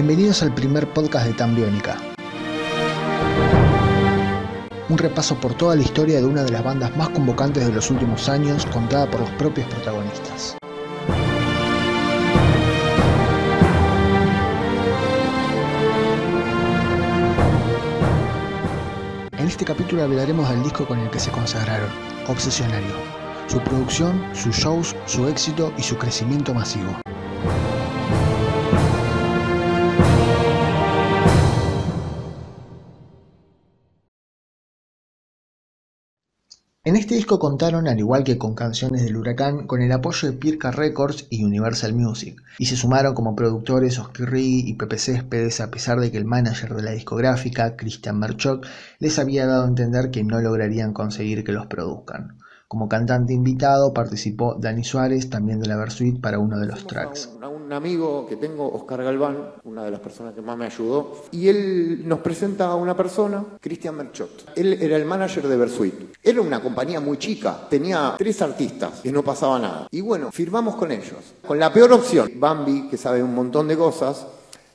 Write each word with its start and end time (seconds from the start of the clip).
Bienvenidos 0.00 0.44
al 0.44 0.54
primer 0.54 0.88
podcast 0.92 1.26
de 1.26 1.32
Tambiónica. 1.32 1.96
Un 4.88 4.96
repaso 4.96 5.34
por 5.40 5.54
toda 5.54 5.74
la 5.74 5.82
historia 5.82 6.20
de 6.20 6.24
una 6.24 6.44
de 6.44 6.52
las 6.52 6.62
bandas 6.62 6.96
más 6.96 7.08
convocantes 7.08 7.66
de 7.66 7.72
los 7.72 7.90
últimos 7.90 8.28
años, 8.28 8.64
contada 8.66 9.10
por 9.10 9.22
los 9.22 9.30
propios 9.30 9.66
protagonistas. 9.66 10.56
En 19.32 19.48
este 19.48 19.64
capítulo 19.64 20.04
hablaremos 20.04 20.48
del 20.48 20.62
disco 20.62 20.86
con 20.86 21.00
el 21.00 21.10
que 21.10 21.18
se 21.18 21.32
consagraron, 21.32 21.90
Obsesionario, 22.28 22.94
su 23.48 23.58
producción, 23.62 24.30
sus 24.32 24.54
shows, 24.54 24.94
su 25.06 25.26
éxito 25.26 25.72
y 25.76 25.82
su 25.82 25.98
crecimiento 25.98 26.54
masivo. 26.54 26.96
En 36.88 36.96
este 36.96 37.16
disco 37.16 37.38
contaron, 37.38 37.86
al 37.86 37.98
igual 37.98 38.24
que 38.24 38.38
con 38.38 38.54
canciones 38.54 39.04
del 39.04 39.18
Huracán, 39.18 39.66
con 39.66 39.82
el 39.82 39.92
apoyo 39.92 40.26
de 40.26 40.38
Pirca 40.38 40.70
Records 40.70 41.26
y 41.28 41.44
Universal 41.44 41.92
Music, 41.92 42.42
y 42.56 42.64
se 42.64 42.76
sumaron 42.76 43.12
como 43.12 43.36
productores 43.36 43.98
Oscar 43.98 44.34
y 44.34 44.72
Pepe 44.72 44.96
Céspedes, 44.96 45.60
a 45.60 45.70
pesar 45.70 46.00
de 46.00 46.10
que 46.10 46.16
el 46.16 46.24
manager 46.24 46.74
de 46.74 46.82
la 46.82 46.92
discográfica, 46.92 47.76
Christian 47.76 48.18
Merchok, 48.18 48.64
les 49.00 49.18
había 49.18 49.44
dado 49.44 49.64
a 49.64 49.68
entender 49.68 50.10
que 50.10 50.24
no 50.24 50.40
lograrían 50.40 50.94
conseguir 50.94 51.44
que 51.44 51.52
los 51.52 51.66
produzcan. 51.66 52.38
Como 52.68 52.86
cantante 52.86 53.32
invitado 53.32 53.94
participó 53.94 54.54
Dani 54.54 54.84
Suárez, 54.84 55.30
también 55.30 55.58
de 55.58 55.66
la 55.66 55.76
Versuit, 55.76 56.20
para 56.20 56.38
uno 56.38 56.58
de 56.58 56.66
los 56.66 56.86
tracks. 56.86 57.30
Un 57.42 57.72
amigo 57.72 58.26
que 58.28 58.36
tengo, 58.36 58.70
Oscar 58.70 59.02
Galván, 59.02 59.38
una 59.64 59.84
de 59.84 59.90
las 59.90 60.00
personas 60.00 60.34
que 60.34 60.42
más 60.42 60.58
me 60.58 60.66
ayudó, 60.66 61.24
y 61.30 61.48
él 61.48 62.02
nos 62.06 62.18
presenta 62.18 62.66
a 62.66 62.74
una 62.74 62.94
persona, 62.94 63.42
Cristian 63.58 63.96
Merchot. 63.96 64.52
Él 64.54 64.74
era 64.82 64.96
el 64.96 65.06
manager 65.06 65.48
de 65.48 65.56
Versuit. 65.56 65.94
Era 66.22 66.42
una 66.42 66.60
compañía 66.60 67.00
muy 67.00 67.16
chica, 67.16 67.58
tenía 67.70 68.16
tres 68.18 68.42
artistas 68.42 69.00
y 69.02 69.12
no 69.12 69.22
pasaba 69.22 69.58
nada. 69.58 69.88
Y 69.90 70.02
bueno, 70.02 70.30
firmamos 70.30 70.74
con 70.76 70.92
ellos. 70.92 71.34
Con 71.46 71.58
la 71.58 71.72
peor 71.72 71.90
opción, 71.92 72.30
Bambi, 72.36 72.88
que 72.90 72.98
sabe 72.98 73.22
un 73.22 73.34
montón 73.34 73.66
de 73.68 73.78
cosas, 73.78 74.26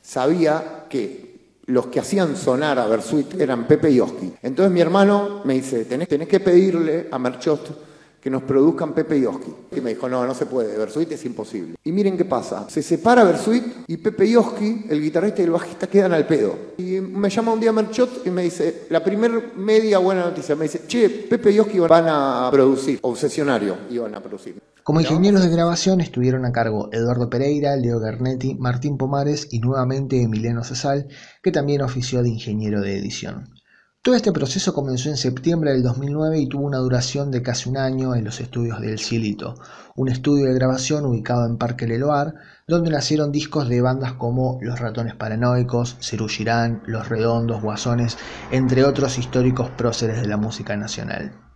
sabía 0.02 0.86
que 0.90 1.33
los 1.66 1.88
que 1.88 2.00
hacían 2.00 2.36
sonar 2.36 2.80
a 2.80 2.88
Versuit 2.88 3.40
eran 3.40 3.68
Pepe 3.68 3.92
y 3.92 4.00
Oski. 4.00 4.34
Entonces 4.42 4.72
mi 4.72 4.82
hermano 4.82 5.42
me 5.46 5.54
dice, 5.56 5.86
tenés, 5.86 6.08
que 6.08 6.40
pedirle 6.40 7.08
a 7.12 7.20
Merchot 7.20 7.94
que 8.20 8.30
nos 8.30 8.44
produzcan 8.44 8.94
Pepe 8.94 9.18
y 9.18 9.26
Oski. 9.26 9.54
Y 9.76 9.82
me 9.82 9.94
dijo, 9.94 10.08
no, 10.08 10.26
no 10.26 10.34
se 10.34 10.46
puede, 10.46 10.78
Versuit 10.78 11.12
es 11.12 11.26
imposible. 11.26 11.76
Y 11.84 11.92
miren 11.92 12.18
qué 12.18 12.26
pasa, 12.26 12.70
se 12.70 12.82
separa 12.82 13.24
Versuit 13.24 13.64
y 13.88 13.98
Pepe 13.98 14.26
y 14.26 14.36
Oski, 14.36 14.86
el 14.90 15.02
guitarrista 15.02 15.42
y 15.42 15.46
el 15.46 15.52
bajista, 15.52 15.88
quedan 15.88 16.14
al 16.14 16.26
pedo. 16.26 16.56
Y 16.78 17.02
me 17.02 17.30
llama 17.30 17.54
un 17.54 17.60
día 17.60 17.72
Merchot 17.72 18.26
y 18.26 18.30
me 18.30 18.44
dice, 18.44 18.86
la 18.90 19.04
primer 19.04 19.56
media 19.58 19.98
buena 19.98 20.24
noticia, 20.24 20.56
me 20.56 20.64
dice, 20.64 20.84
che, 20.88 21.10
Pepe 21.10 21.52
y 21.52 21.60
Oski 21.60 21.80
van 21.80 22.06
a 22.08 22.50
producir, 22.52 23.00
obsesionario 23.02 23.78
iban 23.90 24.16
a 24.16 24.22
producir. 24.22 24.73
Como 24.84 25.00
ingenieros 25.00 25.42
de 25.44 25.50
grabación 25.50 26.02
estuvieron 26.02 26.44
a 26.44 26.52
cargo 26.52 26.90
Eduardo 26.92 27.30
Pereira, 27.30 27.78
Leo 27.78 28.02
Garnetti, 28.02 28.56
Martín 28.56 28.98
Pomares 28.98 29.48
y 29.50 29.60
nuevamente 29.60 30.22
Emiliano 30.22 30.66
Cesal, 30.66 31.08
que 31.42 31.54
también 31.54 31.82
ofició 31.82 32.22
de 32.22 32.28
ingeniero 32.28 32.82
de 32.82 32.98
edición. 32.98 33.54
Todo 34.02 34.16
este 34.16 34.34
proceso 34.34 34.74
comenzó 34.74 35.08
en 35.08 35.16
septiembre 35.16 35.72
del 35.72 35.84
2009 35.84 36.38
y 36.38 36.50
tuvo 36.50 36.66
una 36.66 36.80
duración 36.80 37.32
de 37.32 37.42
casi 37.42 37.70
un 37.70 37.78
año 37.78 38.14
en 38.14 38.26
los 38.26 38.42
estudios 38.42 38.82
del 38.82 39.00
Cielito, 39.00 39.56
un 39.96 40.10
estudio 40.10 40.48
de 40.48 40.54
grabación 40.54 41.06
ubicado 41.06 41.46
en 41.46 41.58
Parque 41.58 41.88
Leloir, 41.88 42.34
donde 42.68 42.92
nacieron 42.92 43.32
discos 43.32 43.70
de 43.70 43.80
bandas 43.80 44.12
como 44.12 44.60
Los 44.62 44.82
Ratones 44.82 45.16
Paranoicos, 45.16 45.96
Cerú 46.02 46.28
Girán, 46.28 46.84
Los 46.86 47.08
Redondos, 47.08 47.62
Guasones, 47.62 48.18
entre 48.52 48.84
otros 48.84 49.18
históricos 49.18 49.70
próceres 49.70 50.22
de 50.22 50.28
la 50.28 50.36
música 50.36 50.76
nacional. 50.76 51.53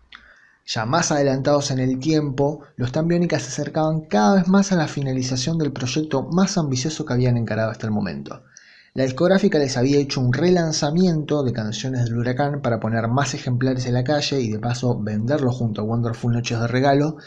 Ya 0.68 0.86
más 0.86 1.12
adelantados 1.12 1.72
en 1.72 1.80
el 1.80 1.98
tiempo, 1.98 2.60
los 2.76 2.92
Tambiónicas 2.92 3.42
se 3.42 3.50
acercaban 3.50 4.02
cada 4.02 4.36
vez 4.36 4.48
más 4.48 4.72
a 4.72 4.76
la 4.76 4.88
finalización 4.88 5.58
del 5.58 5.72
proyecto 5.72 6.24
más 6.24 6.58
ambicioso 6.58 7.06
que 7.06 7.14
habían 7.14 7.38
encarado 7.38 7.72
hasta 7.72 7.88
el 7.88 7.92
momento, 7.94 8.44
la 8.98 9.04
discográfica 9.04 9.60
les 9.60 9.78
había 9.78 10.00
hecho 10.00 10.20
un 10.20 10.34
relanzamiento 10.34 11.44
de 11.44 11.54
canciones 11.54 12.06
del 12.06 12.18
huracán 12.18 12.64
para 12.64 12.80
poner 12.80 13.08
más 13.08 13.36
ejemplares 13.36 13.86
en 13.86 13.94
la 13.94 14.04
calle 14.04 14.42
y 14.42 14.50
de 14.50 14.58
paso 14.58 15.00
venderlo 15.00 15.52
junto 15.52 15.82
a 15.82 15.84
Wonderful 15.84 16.34
Noches 16.34 16.60
de 16.60 16.66
Regalo, 16.66 17.18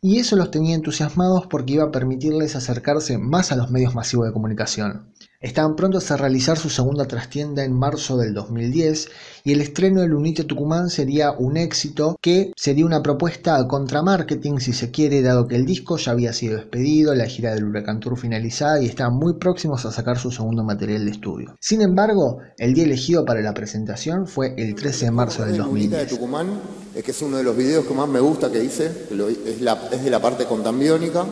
y 0.00 0.20
eso 0.20 0.36
los 0.36 0.52
tenía 0.52 0.76
entusiasmados 0.76 1.48
porque 1.48 1.72
iba 1.72 1.82
a 1.82 1.90
permitirles 1.90 2.54
acercarse 2.54 3.18
más 3.18 3.50
a 3.50 3.56
los 3.56 3.72
medios 3.72 3.92
masivos 3.92 4.28
de 4.28 4.32
comunicación. 4.32 5.12
Estaban 5.40 5.76
prontos 5.76 6.10
a 6.10 6.16
realizar 6.16 6.58
su 6.58 6.70
segunda 6.70 7.06
trastienda 7.06 7.62
en 7.62 7.74
marzo 7.74 8.16
del 8.16 8.32
2010 8.32 9.08
y 9.44 9.52
el 9.52 9.60
estreno 9.60 10.00
del 10.00 10.14
Unite 10.14 10.44
Tucumán 10.44 10.88
sería 10.88 11.32
un 11.32 11.58
éxito 11.58 12.16
que 12.22 12.52
sería 12.56 12.86
una 12.86 13.02
propuesta 13.02 13.56
a 13.56 13.68
contramarketing 13.68 14.60
si 14.60 14.72
se 14.72 14.90
quiere 14.90 15.20
dado 15.20 15.46
que 15.46 15.56
el 15.56 15.66
disco 15.66 15.98
ya 15.98 16.12
había 16.12 16.32
sido 16.32 16.56
despedido, 16.56 17.14
la 17.14 17.26
gira 17.26 17.54
del 17.54 17.64
Huracán 17.64 18.00
Tour 18.00 18.18
finalizada 18.18 18.80
y 18.80 18.86
estaban 18.86 19.14
muy 19.14 19.34
próximos 19.34 19.84
a 19.84 19.92
sacar 19.92 20.18
su 20.18 20.30
segundo 20.30 20.64
material 20.64 21.04
de 21.04 21.10
estudio. 21.10 21.54
Sin 21.60 21.82
embargo, 21.82 22.38
el 22.56 22.72
día 22.72 22.84
elegido 22.84 23.26
para 23.26 23.42
la 23.42 23.52
presentación 23.52 24.26
fue 24.26 24.54
el 24.56 24.74
13 24.74 25.04
de 25.04 25.10
marzo 25.10 25.44
del 25.44 25.58
2010. 25.58 25.90
de 25.90 26.06
Tucumán 26.06 26.48
es 26.94 27.04
que 27.04 27.10
es 27.10 27.20
uno 27.20 27.36
de 27.36 27.42
los 27.42 27.54
videos 27.54 27.84
que 27.84 27.92
más 27.92 28.08
me 28.08 28.20
gusta 28.20 28.50
que 28.50 28.64
hice, 28.64 28.86
es, 28.86 29.60
es 29.92 30.04
de 30.04 30.10
la 30.10 30.22
parte 30.22 30.46
contambiónica 30.46 31.26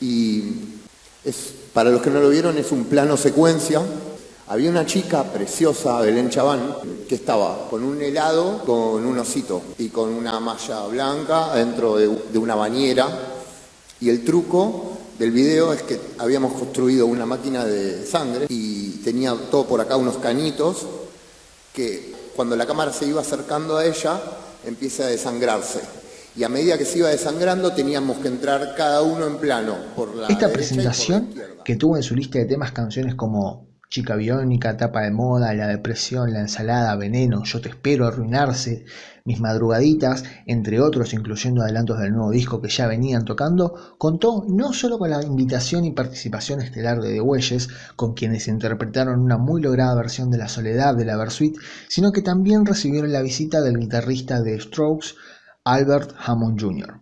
y 0.00 0.42
es, 1.24 1.59
para 1.72 1.90
los 1.90 2.02
que 2.02 2.10
no 2.10 2.20
lo 2.20 2.30
vieron, 2.30 2.58
es 2.58 2.72
un 2.72 2.84
plano 2.84 3.16
secuencia. 3.16 3.80
Había 4.48 4.70
una 4.70 4.84
chica 4.84 5.22
preciosa, 5.22 6.00
Belén 6.00 6.28
Chaván, 6.28 6.74
que 7.08 7.14
estaba 7.14 7.68
con 7.70 7.84
un 7.84 8.02
helado, 8.02 8.64
con 8.64 9.06
un 9.06 9.18
osito 9.18 9.62
y 9.78 9.88
con 9.90 10.08
una 10.08 10.40
malla 10.40 10.86
blanca 10.86 11.54
dentro 11.54 11.96
de, 11.96 12.38
una 12.38 12.56
bañera. 12.56 13.06
Y 14.00 14.08
el 14.08 14.24
truco 14.24 14.98
del 15.18 15.30
video 15.30 15.72
es 15.72 15.82
que 15.82 16.00
habíamos 16.18 16.54
construido 16.54 17.06
una 17.06 17.26
máquina 17.26 17.64
de 17.64 18.04
sangre 18.04 18.46
y 18.48 18.90
tenía 19.04 19.36
todo 19.50 19.66
por 19.66 19.80
acá 19.80 19.96
unos 19.96 20.16
cañitos 20.16 20.78
que 21.72 22.12
cuando 22.34 22.56
la 22.56 22.66
cámara 22.66 22.92
se 22.92 23.06
iba 23.06 23.20
acercando 23.20 23.76
a 23.76 23.84
ella 23.84 24.20
empieza 24.64 25.04
a 25.04 25.06
desangrarse 25.06 25.99
y 26.40 26.44
a 26.44 26.48
medida 26.48 26.78
que 26.78 26.86
se 26.86 27.00
iba 27.00 27.10
desangrando 27.10 27.72
teníamos 27.72 28.16
que 28.16 28.28
entrar 28.28 28.74
cada 28.74 29.02
uno 29.02 29.26
en 29.26 29.36
plano. 29.36 29.76
Por 29.94 30.16
la 30.16 30.26
Esta 30.28 30.50
presentación, 30.50 31.28
que 31.62 31.76
tuvo 31.76 31.98
en 31.98 32.02
su 32.02 32.16
lista 32.16 32.38
de 32.38 32.46
temas 32.46 32.72
canciones 32.72 33.14
como 33.14 33.68
Chica 33.90 34.16
Biónica, 34.16 34.74
Tapa 34.78 35.02
de 35.02 35.10
Moda, 35.10 35.52
La 35.52 35.66
Depresión, 35.66 36.32
La 36.32 36.40
Ensalada, 36.40 36.96
Veneno, 36.96 37.44
Yo 37.44 37.60
Te 37.60 37.68
Espero, 37.68 38.06
Arruinarse, 38.06 38.86
Mis 39.26 39.38
Madrugaditas, 39.38 40.24
entre 40.46 40.80
otros, 40.80 41.12
incluyendo 41.12 41.60
adelantos 41.60 41.98
del 41.98 42.12
nuevo 42.12 42.30
disco 42.30 42.62
que 42.62 42.70
ya 42.70 42.86
venían 42.86 43.26
tocando, 43.26 43.74
contó 43.98 44.42
no 44.48 44.72
solo 44.72 44.98
con 44.98 45.10
la 45.10 45.22
invitación 45.22 45.84
y 45.84 45.92
participación 45.92 46.62
estelar 46.62 47.02
de 47.02 47.12
The 47.12 47.20
Welles, 47.20 47.68
con 47.96 48.14
quienes 48.14 48.48
interpretaron 48.48 49.20
una 49.20 49.36
muy 49.36 49.60
lograda 49.60 49.94
versión 49.94 50.30
de 50.30 50.38
La 50.38 50.48
Soledad 50.48 50.94
de 50.94 51.04
la 51.04 51.18
Versuit, 51.18 51.58
sino 51.88 52.12
que 52.12 52.22
también 52.22 52.64
recibieron 52.64 53.12
la 53.12 53.20
visita 53.20 53.60
del 53.60 53.78
guitarrista 53.78 54.40
de 54.40 54.58
Strokes, 54.58 55.16
Albert 55.64 56.14
Hammond 56.18 56.58
Jr. 56.58 57.00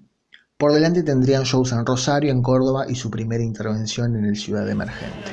Por 0.57 0.73
delante 0.73 1.05
tendrían 1.05 1.45
shows 1.45 1.71
en 1.71 1.87
Rosario, 1.87 2.33
en 2.33 2.43
Córdoba 2.43 2.87
y 2.89 2.97
su 2.97 3.09
primera 3.11 3.45
intervención 3.45 4.17
en 4.17 4.25
el 4.25 4.37
Ciudad 4.37 4.69
Emergente. 4.69 5.31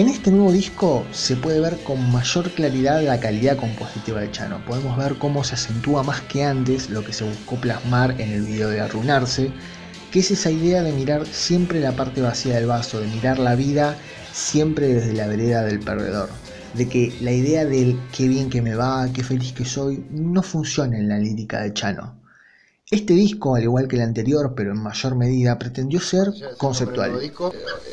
En 0.00 0.08
este 0.08 0.30
nuevo 0.30 0.50
disco 0.50 1.04
se 1.12 1.36
puede 1.36 1.60
ver 1.60 1.76
con 1.84 2.10
mayor 2.10 2.50
claridad 2.52 3.02
la 3.02 3.20
calidad 3.20 3.58
compositiva 3.58 4.22
de 4.22 4.30
Chano. 4.30 4.64
Podemos 4.64 4.96
ver 4.96 5.18
cómo 5.18 5.44
se 5.44 5.56
acentúa 5.56 6.02
más 6.02 6.22
que 6.22 6.42
antes 6.42 6.88
lo 6.88 7.04
que 7.04 7.12
se 7.12 7.24
buscó 7.24 7.56
plasmar 7.56 8.18
en 8.18 8.30
el 8.30 8.46
video 8.46 8.70
de 8.70 8.80
Arruinarse, 8.80 9.52
que 10.10 10.20
es 10.20 10.30
esa 10.30 10.50
idea 10.50 10.82
de 10.82 10.94
mirar 10.94 11.26
siempre 11.26 11.80
la 11.80 11.92
parte 11.92 12.22
vacía 12.22 12.54
del 12.54 12.64
vaso, 12.64 12.98
de 12.98 13.08
mirar 13.08 13.38
la 13.38 13.54
vida 13.56 13.94
siempre 14.32 14.86
desde 14.86 15.12
la 15.12 15.26
vereda 15.26 15.64
del 15.64 15.80
perdedor. 15.80 16.30
De 16.72 16.88
que 16.88 17.12
la 17.20 17.32
idea 17.32 17.66
del 17.66 18.00
qué 18.10 18.26
bien 18.26 18.48
que 18.48 18.62
me 18.62 18.74
va, 18.74 19.06
qué 19.12 19.22
feliz 19.22 19.52
que 19.52 19.66
soy, 19.66 20.02
no 20.10 20.42
funciona 20.42 20.96
en 20.96 21.10
la 21.10 21.18
lírica 21.18 21.60
de 21.60 21.74
Chano. 21.74 22.19
Este 22.92 23.14
disco, 23.14 23.54
al 23.54 23.62
igual 23.62 23.86
que 23.86 23.94
el 23.94 24.02
anterior, 24.02 24.52
pero 24.56 24.72
en 24.72 24.82
mayor 24.82 25.14
medida, 25.14 25.56
pretendió 25.56 26.00
ser 26.00 26.32
conceptual. 26.58 27.22
Eh, 27.22 27.32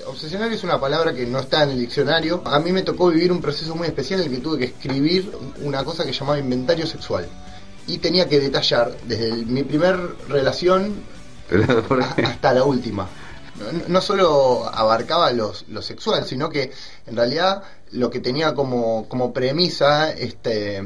obsesionario 0.07 0.57
es 0.57 0.63
una 0.63 0.81
palabra 0.81 1.13
que 1.13 1.27
no 1.27 1.38
está 1.38 1.61
en 1.61 1.69
el 1.69 1.79
diccionario. 1.81 2.41
A 2.45 2.59
mí 2.59 2.71
me 2.71 2.81
tocó 2.81 3.09
vivir 3.09 3.31
un 3.31 3.39
proceso 3.39 3.75
muy 3.75 3.85
especial 3.85 4.21
en 4.21 4.25
el 4.25 4.31
que 4.31 4.41
tuve 4.41 4.57
que 4.57 4.65
escribir 4.65 5.31
una 5.61 5.83
cosa 5.83 6.03
que 6.03 6.11
llamaba 6.11 6.39
inventario 6.39 6.88
sexual. 6.88 7.27
Y 7.85 7.99
tenía 7.99 8.27
que 8.27 8.39
detallar 8.39 8.97
desde 9.07 9.33
mi 9.45 9.61
primer 9.61 9.99
relación 10.29 10.95
hasta 12.23 12.53
la 12.55 12.63
última. 12.63 13.07
No, 13.88 14.01
solo 14.01 14.69
abarcaba 14.71 15.31
lo 15.31 15.81
sexual, 15.81 16.25
sino 16.25 16.50
que 16.50 16.71
en 17.06 17.15
realidad 17.15 17.63
lo 17.92 18.09
que 18.09 18.19
tenía 18.19 18.54
como, 18.54 19.07
como 19.07 19.31
premisa 19.31 20.12
este, 20.12 20.83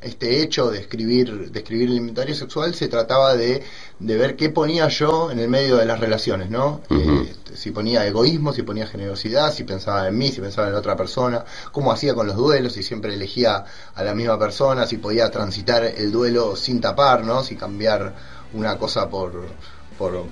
este 0.00 0.42
hecho 0.42 0.70
de 0.70 0.80
escribir, 0.80 1.50
de 1.50 1.58
escribir 1.60 1.88
el 1.90 1.96
inventario 1.96 2.34
sexual 2.34 2.74
se 2.74 2.88
trataba 2.88 3.36
de, 3.36 3.62
de 3.98 4.16
ver 4.16 4.36
qué 4.36 4.50
ponía 4.50 4.88
yo 4.88 5.30
en 5.30 5.38
el 5.38 5.48
medio 5.48 5.76
de 5.76 5.86
las 5.86 6.00
relaciones, 6.00 6.50
¿no? 6.50 6.80
Eh, 6.90 7.32
si 7.54 7.70
ponía 7.70 8.06
egoísmo, 8.06 8.52
si 8.52 8.62
ponía 8.62 8.86
generosidad, 8.86 9.52
si 9.52 9.64
pensaba 9.64 10.08
en 10.08 10.18
mí, 10.18 10.30
si 10.32 10.40
pensaba 10.40 10.66
en 10.66 10.72
la 10.72 10.80
otra 10.80 10.96
persona, 10.96 11.44
cómo 11.70 11.92
hacía 11.92 12.14
con 12.14 12.26
los 12.26 12.36
duelos, 12.36 12.72
si 12.72 12.82
siempre 12.82 13.14
elegía 13.14 13.64
a 13.94 14.02
la 14.02 14.14
misma 14.14 14.38
persona, 14.38 14.86
si 14.86 14.96
podía 14.96 15.30
transitar 15.30 15.84
el 15.84 16.10
duelo 16.10 16.56
sin 16.56 16.80
tapar, 16.80 17.24
¿no? 17.24 17.44
Si 17.44 17.54
cambiar 17.54 18.14
una 18.52 18.76
cosa 18.76 19.08
por 19.08 19.44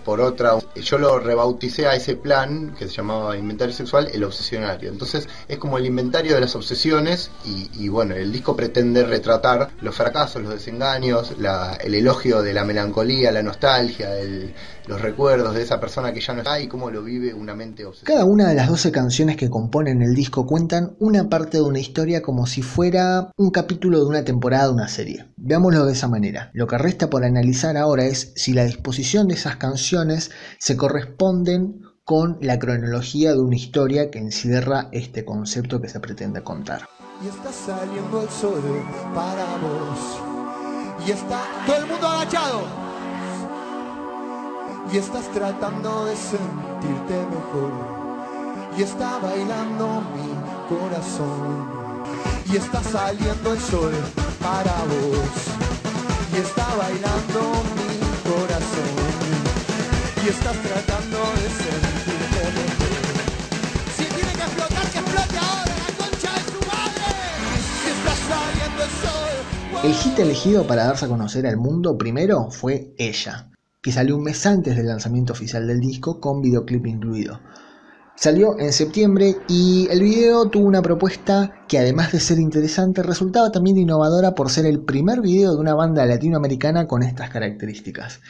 por, 0.05 0.21
otra. 0.21 0.59
Yo 0.77 0.99
lo 0.99 1.19
rebauticé 1.19 1.87
a 1.87 1.95
ese 1.95 2.17
plan 2.17 2.75
que 2.79 2.89
se 2.89 2.95
llamaba 2.95 3.37
inventario 3.37 3.75
sexual, 3.75 4.09
el 4.13 4.25
obsesionario. 4.25 4.91
Entonces 4.91 5.29
es 5.47 5.59
como 5.59 5.77
el 5.77 5.85
inventario 5.85 6.35
de 6.35 6.41
las 6.41 6.57
obsesiones 6.57 7.31
y, 7.45 7.89
bueno, 7.89 8.15
el 8.15 8.33
disco 8.33 8.57
pretende 8.57 9.05
retratar 9.05 9.69
los 9.83 9.95
fracasos, 9.95 10.43
los 10.43 10.55
desengaños, 10.55 11.35
el 11.81 11.95
elogio 11.95 12.43
de 12.43 12.55
la 12.55 12.65
melancolía, 12.65 13.31
la 13.31 13.43
nostalgia, 13.43 14.11
los 14.87 15.01
recuerdos 15.03 15.55
de 15.55 15.63
esa 15.63 15.79
persona 15.79 16.13
que 16.15 16.21
ya 16.21 16.33
no 16.33 16.41
está 16.41 16.59
y 16.59 16.67
cómo 16.67 16.91
lo 16.91 17.03
vive 17.03 17.35
una 17.35 17.55
mente 17.55 17.85
obsesionada. 17.85 18.21
Cada 18.21 18.33
una 18.33 18.49
de 18.49 18.55
las 18.55 18.69
12 18.69 18.91
canciones 18.91 19.37
que 19.37 19.51
componen 19.51 20.01
el 20.01 20.15
disco 20.15 20.47
cuentan 20.47 20.97
una 20.99 21.29
parte 21.29 21.59
de 21.59 21.63
una 21.63 21.79
historia 21.79 22.23
como 22.23 22.47
si 22.47 22.63
fuera 22.63 23.31
un 23.37 23.51
capítulo 23.51 23.99
de 24.01 24.07
una 24.07 24.25
temporada 24.25 24.69
de 24.69 24.73
una 24.73 24.89
serie. 24.89 25.27
Veámoslo 25.37 25.85
de 25.85 25.93
esa 25.93 26.09
manera. 26.09 26.51
Lo 26.55 26.67
que 26.67 26.79
resta 26.79 27.11
por 27.11 27.25
analizar 27.25 27.77
ahora 27.77 28.07
es 28.07 28.33
si 28.35 28.55
la 28.55 28.65
disposición 28.65 29.29
de 29.29 29.35
esas 29.35 29.58
canciones 29.59 30.31
se 30.59 30.77
corresponden 30.77 31.83
con 32.09 32.39
la 32.41 32.59
cronología 32.59 33.33
de 33.33 33.41
una 33.41 33.57
historia 33.57 34.11
que 34.11 34.19
encierra 34.19 34.89
este 34.93 35.27
concepto 35.27 35.83
que 35.83 35.91
se 35.91 36.01
pretende 36.01 36.43
contar. 36.43 36.89
Y 37.23 37.29
está 37.29 37.53
saliendo 37.53 38.23
el 38.23 38.29
sol 38.31 38.63
para 39.15 39.45
vos. 39.59 41.07
Y 41.07 41.11
está 41.11 41.43
todo 41.67 41.77
el 41.77 41.87
mundo 41.87 42.09
agachado. 42.09 42.63
Y 44.91 44.97
estás 44.97 45.31
tratando 45.33 46.07
de 46.07 46.17
sentirte 46.17 47.27
mejor. 47.27 47.73
Y 48.79 48.83
está 48.83 49.19
bailando 49.19 50.01
mi 50.15 50.77
corazón. 50.79 52.05
Y 52.51 52.57
está 52.57 52.83
saliendo 52.85 53.53
el 53.53 53.61
sol 53.61 53.93
para 54.41 54.73
vos. 54.85 56.33
Y 56.33 56.37
está 56.37 56.67
bailando 56.77 57.78
que 60.29 60.35
el. 69.85 69.89
El 69.89 69.95
hit 69.95 70.19
elegido 70.19 70.67
para 70.67 70.85
darse 70.85 71.07
a 71.07 71.09
conocer 71.09 71.47
al 71.47 71.57
mundo 71.57 71.97
primero 71.97 72.51
fue 72.51 72.93
Ella, 72.99 73.51
que 73.81 73.93
salió 73.93 74.17
un 74.17 74.25
mes 74.25 74.45
antes 74.45 74.77
del 74.77 74.89
lanzamiento 74.89 75.33
oficial 75.33 75.67
del 75.67 75.81
disco 75.81 76.21
con 76.21 76.43
videoclip 76.43 76.87
incluido. 76.87 77.41
Salió 78.17 78.59
en 78.59 78.73
septiembre 78.73 79.37
y 79.49 79.87
el 79.91 80.03
video 80.03 80.51
tuvo 80.51 80.67
una 80.67 80.83
propuesta 80.83 81.65
que 81.69 81.79
además 81.79 82.11
de 82.11 82.19
ser 82.19 82.41
interesante 82.41 83.03
resultaba 83.05 83.53
también 83.53 83.79
innovadora 83.79 84.35
por 84.35 84.51
ser 84.51 84.67
el 84.67 84.81
primer 84.81 85.21
video 85.21 85.53
de 85.53 85.61
una 85.61 85.75
banda 85.75 86.05
latinoamericana 86.05 86.89
con 86.89 87.05
estas 87.05 87.31
características. 87.31 88.21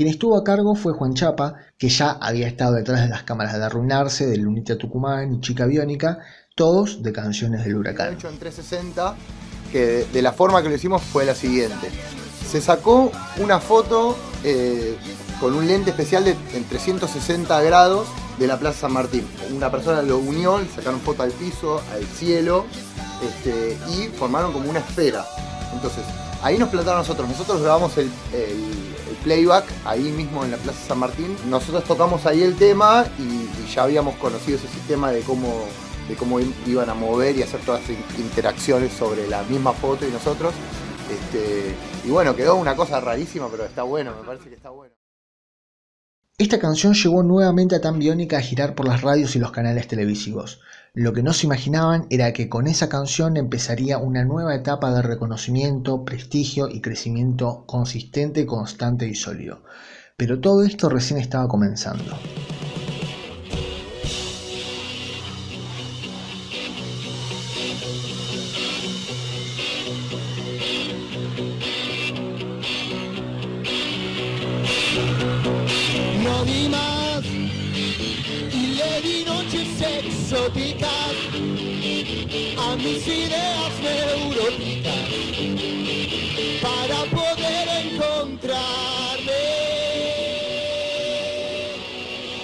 Quien 0.00 0.08
estuvo 0.08 0.34
a 0.38 0.42
cargo 0.42 0.74
fue 0.74 0.94
Juan 0.94 1.12
Chapa, 1.12 1.56
que 1.76 1.90
ya 1.90 2.12
había 2.12 2.46
estado 2.48 2.72
detrás 2.72 3.02
de 3.02 3.08
las 3.08 3.22
cámaras 3.24 3.58
de 3.58 3.62
Arruinarse, 3.62 4.26
de 4.26 4.38
Lunita 4.38 4.78
Tucumán 4.78 5.34
y 5.34 5.40
Chica 5.42 5.66
Biónica, 5.66 6.20
todos 6.54 7.02
de 7.02 7.12
canciones 7.12 7.66
del 7.66 7.76
huracán. 7.76 8.14
Hecho 8.14 8.30
en 8.30 8.38
360, 8.38 9.14
que 9.70 10.06
de, 10.10 10.22
la 10.22 10.32
forma 10.32 10.62
que 10.62 10.70
lo 10.70 10.74
hicimos 10.74 11.02
fue 11.02 11.26
la 11.26 11.34
siguiente. 11.34 11.90
Se 12.50 12.62
sacó 12.62 13.12
una 13.42 13.60
foto 13.60 14.16
eh, 14.42 14.96
con 15.38 15.54
un 15.54 15.66
lente 15.66 15.90
especial 15.90 16.24
de 16.24 16.30
en 16.54 16.64
360 16.64 17.60
grados 17.60 18.08
de 18.38 18.46
la 18.46 18.58
Plaza 18.58 18.80
San 18.80 18.94
Martín. 18.94 19.26
Una 19.54 19.70
persona 19.70 20.00
lo 20.00 20.16
unió, 20.16 20.58
le 20.60 20.68
sacaron 20.70 21.00
foto 21.00 21.24
al 21.24 21.32
piso, 21.32 21.82
al 21.92 22.06
cielo, 22.06 22.64
este, 23.22 23.76
y 23.90 24.06
formaron 24.16 24.54
como 24.54 24.70
una 24.70 24.78
esfera. 24.78 25.26
Entonces, 25.74 26.04
ahí 26.40 26.56
nos 26.56 26.70
plantaron 26.70 27.00
nosotros. 27.00 27.28
Nosotros 27.28 27.60
grabamos 27.60 27.98
el 27.98 28.10
playback 29.24 29.64
ahí 29.84 30.10
mismo 30.12 30.44
en 30.44 30.52
la 30.52 30.56
Plaza 30.56 30.88
San 30.88 30.98
Martín. 30.98 31.36
Nosotros 31.48 31.84
tocamos 31.84 32.26
ahí 32.26 32.42
el 32.42 32.56
tema 32.56 33.06
y, 33.18 33.48
ya 33.72 33.84
habíamos 33.84 34.16
conocido 34.16 34.58
ese 34.58 34.68
sistema 34.68 35.12
de 35.12 35.20
cómo, 35.20 35.64
de 36.08 36.16
cómo 36.16 36.40
iban 36.66 36.90
a 36.90 36.94
mover 36.94 37.36
y 37.36 37.42
hacer 37.42 37.60
todas 37.60 37.82
las 37.82 37.90
interacciones 38.18 38.92
sobre 38.92 39.28
la 39.28 39.42
misma 39.44 39.72
foto 39.72 40.06
y 40.06 40.10
nosotros. 40.10 40.52
Este, 41.10 41.74
y 42.04 42.10
bueno, 42.10 42.34
quedó 42.34 42.56
una 42.56 42.74
cosa 42.74 43.00
rarísima, 43.00 43.48
pero 43.48 43.64
está 43.64 43.82
bueno, 43.82 44.12
me 44.18 44.26
parece 44.26 44.48
que 44.48 44.56
está 44.56 44.70
bueno. 44.70 44.99
Esta 46.40 46.58
canción 46.58 46.94
llevó 46.94 47.22
nuevamente 47.22 47.76
a 47.76 47.82
Tan 47.82 47.98
Biónica 47.98 48.38
a 48.38 48.40
girar 48.40 48.74
por 48.74 48.88
las 48.88 49.02
radios 49.02 49.36
y 49.36 49.38
los 49.38 49.50
canales 49.52 49.86
televisivos. 49.88 50.62
Lo 50.94 51.12
que 51.12 51.22
no 51.22 51.34
se 51.34 51.44
imaginaban 51.44 52.06
era 52.08 52.32
que 52.32 52.48
con 52.48 52.66
esa 52.66 52.88
canción 52.88 53.36
empezaría 53.36 53.98
una 53.98 54.24
nueva 54.24 54.54
etapa 54.54 54.90
de 54.94 55.02
reconocimiento, 55.02 56.02
prestigio 56.02 56.70
y 56.70 56.80
crecimiento 56.80 57.64
consistente, 57.66 58.46
constante 58.46 59.06
y 59.06 59.14
sólido. 59.14 59.64
Pero 60.16 60.40
todo 60.40 60.64
esto 60.64 60.88
recién 60.88 61.20
estaba 61.20 61.46
comenzando. 61.46 62.16
A 82.58 82.76
mis 82.76 83.06
ideas 83.06 83.72
neuróticas 83.82 84.94
para 86.62 87.04
poder 87.10 87.68
encontrarme. 87.84 88.60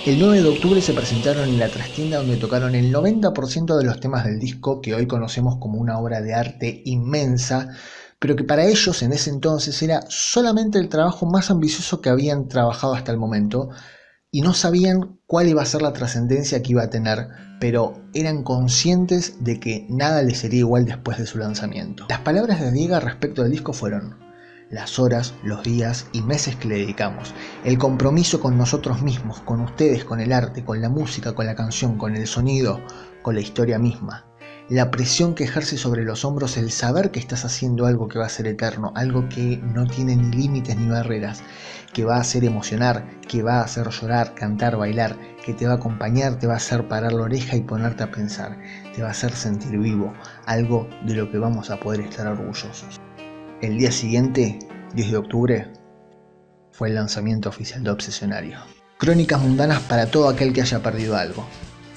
El 0.05 0.19
9 0.19 0.43
de 0.43 0.49
octubre 0.49 0.81
se 0.83 0.93
presentaron 0.93 1.49
en 1.49 1.59
la 1.59 1.69
trastienda 1.69 2.19
donde 2.19 2.37
tocaron 2.37 2.75
el 2.75 2.93
90% 2.93 3.77
de 3.79 3.85
los 3.85 3.99
temas 3.99 4.25
del 4.25 4.39
disco 4.39 4.83
que 4.83 4.95
hoy 4.95 5.07
conocemos 5.07 5.57
como 5.57 5.79
una 5.79 5.99
obra 5.99 6.21
de 6.21 6.35
arte 6.35 6.83
inmensa, 6.85 7.71
pero 8.19 8.37
que 8.37 8.45
para 8.45 8.67
ellos 8.67 9.03
en 9.03 9.15
ese 9.15 9.31
entonces 9.31 9.81
era 9.83 10.03
solamente 10.09 10.79
el 10.79 10.91
trabajo 10.91 11.25
más 11.25 11.51
ambicioso 11.51 12.03
que 12.03 12.11
habían 12.11 12.47
trabajado 12.47 12.95
hasta 12.95 13.11
el 13.11 13.19
momento, 13.19 13.71
y 14.31 14.43
no 14.43 14.55
sabían 14.55 15.19
cuál 15.27 15.49
iba 15.49 15.63
a 15.63 15.67
ser 15.67 15.83
la 15.83 15.93
trascendencia 15.93 16.63
que 16.63 16.73
iba 16.73 16.83
a 16.83 16.91
tener, 16.91 17.29
pero 17.61 18.03
eran 18.13 18.43
conscientes 18.43 19.43
de 19.43 19.61
que 19.61 19.87
nada 19.89 20.23
les 20.23 20.39
sería 20.39 20.61
igual 20.61 20.85
después 20.85 21.19
de 21.19 21.27
su 21.27 21.39
lanzamiento. 21.39 22.07
Las 22.09 22.21
palabras 22.21 22.61
de 22.61 22.73
Diego 22.73 22.99
respecto 23.01 23.43
del 23.43 23.53
disco 23.53 23.73
fueron 23.73 24.19
las 24.71 24.99
horas, 24.99 25.35
los 25.45 25.63
días 25.63 26.07
y 26.13 26.23
meses 26.23 26.57
que 26.57 26.69
le 26.69 26.79
dedicamos, 26.79 27.35
el 27.65 27.79
compromiso 27.79 28.41
con 28.41 28.59
nosotros 28.59 29.01
mismos, 29.01 29.41
con 29.41 29.61
ustedes, 29.61 30.05
con 30.05 30.21
el 30.21 30.33
arte, 30.33 30.65
con 30.65 30.81
la 30.81 30.89
música, 30.89 31.35
con 31.35 31.47
la 31.47 31.55
canción, 31.55 31.97
con 31.97 32.17
el 32.17 32.27
sonido, 32.27 32.81
con 33.23 33.37
la 33.37 33.41
historia 33.41 33.79
misma 33.79 34.27
la 34.69 34.91
presión 34.91 35.35
que 35.35 35.45
ejerce 35.45 35.79
sobre 35.79 36.05
los 36.05 36.25
hombros 36.25 36.57
el 36.57 36.73
saber 36.73 37.13
que 37.13 37.21
estás 37.21 37.45
haciendo 37.45 37.87
algo 37.87 38.09
que 38.09 38.19
va 38.19 38.27
a 38.27 38.31
ser 38.31 38.49
eterno, 38.49 38.93
algo 38.97 39.29
que 39.29 39.59
no 39.59 39.87
tiene 39.87 40.17
ni 40.17 40.37
límites 40.37 40.77
ni 40.77 40.89
barreras, 40.89 41.43
que 41.97 42.05
va 42.05 42.19
a 42.19 42.21
hacer 42.21 42.45
emocionar, 42.45 43.09
que 43.27 43.43
va 43.43 43.61
a 43.61 43.65
hacer 43.65 43.89
llorar, 43.89 44.35
cantar, 44.35 44.77
bailar, 44.77 45.17
que 45.43 45.55
te 45.55 45.65
va 45.67 45.73
a 45.73 45.77
acompañar, 45.77 46.39
te 46.39 46.47
va 46.47 46.53
a 46.53 46.59
hacer 46.59 46.87
parar 46.89 47.15
la 47.15 47.23
oreja 47.23 47.57
y 47.57 47.63
ponerte 47.63 48.03
a 48.03 48.11
pensar, 48.11 48.59
te 48.95 49.01
va 49.01 49.09
a 49.09 49.13
hacer 49.13 49.33
sentir 49.33 49.79
vivo, 49.79 50.13
algo 50.45 50.91
de 51.07 51.15
lo 51.15 51.31
que 51.31 51.39
vamos 51.39 51.71
a 51.71 51.81
poder 51.81 52.01
estar 52.01 52.27
orgullosos. 52.27 53.01
El 53.63 53.79
día 53.79 53.91
siguiente, 53.91 54.59
10 54.93 55.11
de 55.11 55.17
octubre, 55.17 55.73
fue 56.71 56.89
el 56.89 56.97
lanzamiento 56.97 57.49
oficial 57.49 57.83
de 57.83 57.89
Obsesionario. 57.89 58.59
Crónicas 58.99 59.41
mundanas 59.41 59.81
para 59.81 60.11
todo 60.11 60.29
aquel 60.29 60.53
que 60.53 60.61
haya 60.61 60.83
perdido 60.83 61.17
algo. 61.17 61.47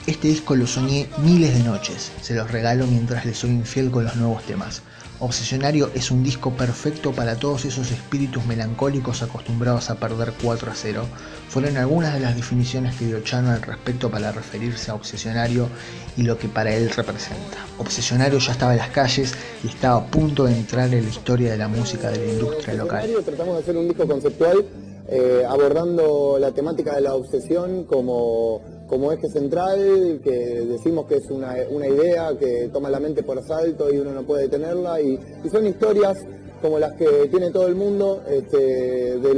Este 0.07 0.29
disco 0.29 0.55
lo 0.55 0.65
soñé 0.65 1.09
miles 1.17 1.53
de 1.57 1.63
noches, 1.65 2.13
se 2.21 2.35
los 2.35 2.49
regalo 2.49 2.87
mientras 2.87 3.25
le 3.25 3.33
soy 3.33 3.49
infiel 3.49 3.91
con 3.91 4.05
los 4.05 4.15
nuevos 4.15 4.43
temas. 4.43 4.81
Obsesionario 5.21 5.89
es 5.93 6.11
un 6.11 6.23
disco 6.23 6.51
perfecto 6.51 7.11
para 7.11 7.35
todos 7.35 7.65
esos 7.65 7.91
espíritus 7.91 8.45
melancólicos 8.45 9.21
acostumbrados 9.21 9.89
a 9.89 9.95
perder 9.95 10.33
4 10.41 10.71
a 10.71 10.75
0. 10.75 11.03
Fueron 11.49 11.75
algunas 11.75 12.13
de 12.13 12.21
las 12.21 12.37
definiciones 12.37 12.95
que 12.95 13.05
dio 13.05 13.19
Chano 13.21 13.51
al 13.51 13.61
respecto 13.61 14.09
para 14.09 14.31
referirse 14.31 14.91
a 14.91 14.95
Obsesionario 14.95 15.67
y 16.15 16.23
lo 16.23 16.37
que 16.37 16.47
para 16.47 16.73
él 16.73 16.89
representa. 16.89 17.57
Obsesionario 17.79 18.39
ya 18.39 18.53
estaba 18.53 18.71
en 18.71 18.79
las 18.79 18.89
calles 18.91 19.33
y 19.61 19.67
estaba 19.67 19.97
a 19.97 20.05
punto 20.05 20.45
de 20.45 20.53
entrar 20.53 20.93
en 20.93 21.03
la 21.03 21.09
historia 21.09 21.51
de 21.51 21.57
la 21.57 21.67
música 21.67 22.09
de 22.09 22.25
la 22.25 22.33
industria 22.33 22.73
local. 22.75 23.09
Tratamos 23.25 23.55
de 23.55 23.61
hacer 23.61 23.75
un 23.75 23.89
disco 23.89 24.07
conceptual 24.07 24.65
eh, 25.09 25.43
abordando 25.47 26.37
la 26.39 26.51
temática 26.51 26.95
de 26.95 27.01
la 27.01 27.15
obsesión 27.15 27.83
como, 27.85 28.61
como 28.89 29.11
eje 29.11 29.29
central, 29.29 30.19
que 30.23 30.31
decimos 30.67 31.05
que 31.05 31.17
es 31.17 31.29
una, 31.29 31.55
idea 31.87 32.35
que 32.39 32.69
toma 32.73 32.89
la 32.89 32.99
mente 32.99 33.21
por 33.21 33.37
asalto 33.37 33.93
y 33.93 33.99
uno 33.99 34.11
no 34.11 34.23
puede 34.23 34.43
detenerla, 34.43 34.99
y, 34.99 35.19
son 35.51 35.67
historias 35.67 36.17
como 36.61 36.79
las 36.79 36.93
que 36.93 37.05
tiene 37.29 37.51
todo 37.51 37.67
el 37.67 37.75
mundo, 37.75 38.23
este, 38.27 39.19
de 39.19 39.35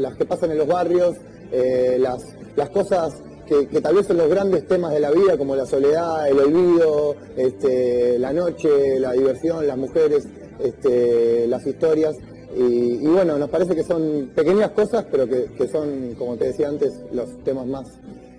las 0.00 0.16
que 0.16 0.24
pasan 0.26 0.50
en 0.50 0.58
los 0.58 0.66
barrios, 0.66 1.16
eh, 1.52 1.96
las, 1.98 2.70
cosas 2.70 3.14
que, 3.46 3.80
tal 3.80 3.94
vez 3.94 4.06
son 4.06 4.18
los 4.18 4.28
grandes 4.28 4.66
temas 4.66 4.92
de 4.92 5.00
la 5.00 5.12
vida, 5.12 5.38
como 5.38 5.54
la 5.54 5.64
soledad, 5.64 6.28
el 6.28 6.38
olvido, 6.40 7.14
este, 7.36 8.18
la 8.18 8.32
noche, 8.32 8.98
la 8.98 9.12
diversión, 9.12 9.66
las 9.66 9.78
mujeres, 9.78 10.26
este, 10.58 11.46
las 11.46 11.64
historias. 11.66 12.16
Y, 12.56 13.06
bueno, 13.06 13.38
nos 13.38 13.48
parece 13.48 13.74
que 13.74 13.84
son 13.84 14.32
pequeñas 14.34 14.72
cosas, 14.72 15.06
pero 15.10 15.26
que, 15.28 15.68
son, 15.68 16.14
como 16.18 16.36
te 16.36 16.46
decía 16.46 16.68
antes, 16.68 16.92
los 17.12 17.28
temas 17.44 17.66
más 17.66 17.86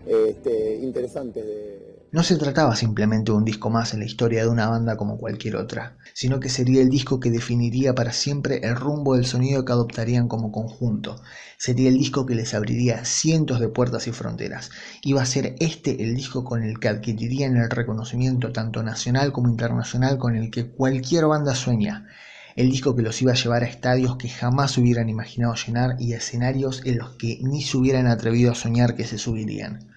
este, 0.10 0.50
de, 0.50 2.00
no 2.12 2.24
se 2.24 2.38
trataba 2.38 2.76
simplemente 2.76 3.32
de 3.32 3.38
un 3.38 3.46
disco 3.46 3.70
más 3.70 3.94
en 3.94 4.00
la 4.00 4.08
historia 4.08 4.42
de 4.42 4.50
una 4.50 4.68
banda 4.68 4.98
como 4.98 5.20
cualquier 5.20 5.56
otra, 5.58 5.98
sino 6.16 6.40
que 6.40 6.50
sería 6.50 6.82
el 6.82 6.90
disco 6.90 7.20
que 7.20 7.30
definiría 7.30 7.94
para 7.94 8.14
siempre 8.14 8.62
el 8.64 8.76
rumbo 8.76 9.16
del 9.16 9.26
sonido 9.26 9.64
que 9.64 9.74
adoptarían 9.74 10.28
como 10.28 10.52
conjunto. 10.52 11.22
Sería 11.60 11.90
el 11.90 12.00
disco 12.00 12.26
que 12.26 12.34
les 12.34 12.56
abriría 12.56 13.06
cientos 13.06 13.60
de 13.60 13.70
puertas 13.70 14.08
y 14.08 14.12
fronteras. 14.12 14.72
Iba 15.04 15.22
a 15.22 15.28
ser 15.28 15.56
este 15.60 16.04
el 16.04 16.16
disco 16.16 16.44
con 16.44 16.64
el 16.64 16.80
que 16.80 16.88
adquirirían 16.88 17.58
el 17.58 17.70
reconocimiento 17.70 18.52
tanto 18.52 18.82
nacional 18.82 19.32
como 19.32 19.50
internacional 19.50 20.18
con 20.18 20.36
el 20.36 20.50
que 20.50 20.72
cualquier 20.72 21.28
banda 21.28 21.54
sueña 21.54 22.08
el 22.56 22.72
disco 22.72 22.96
que 22.96 23.04
los 23.04 23.22
iba 23.22 23.32
a 23.32 23.36
llevar 23.36 23.64
a 23.64 23.68
estadios 23.68 24.18
que 24.18 24.28
jamás 24.28 24.78
hubieran 24.78 25.08
imaginado 25.08 25.54
llenar 25.54 25.96
y 26.00 26.14
a 26.14 26.18
escenarios 26.18 26.82
en 26.86 26.98
los 26.98 27.12
que 27.12 27.40
ni 27.42 27.62
se 27.62 27.78
hubieran 27.78 28.08
atrevido 28.08 28.52
a 28.52 28.56
soñar 28.56 28.96
que 28.96 29.06
se 29.06 29.18
subirían. 29.18 29.89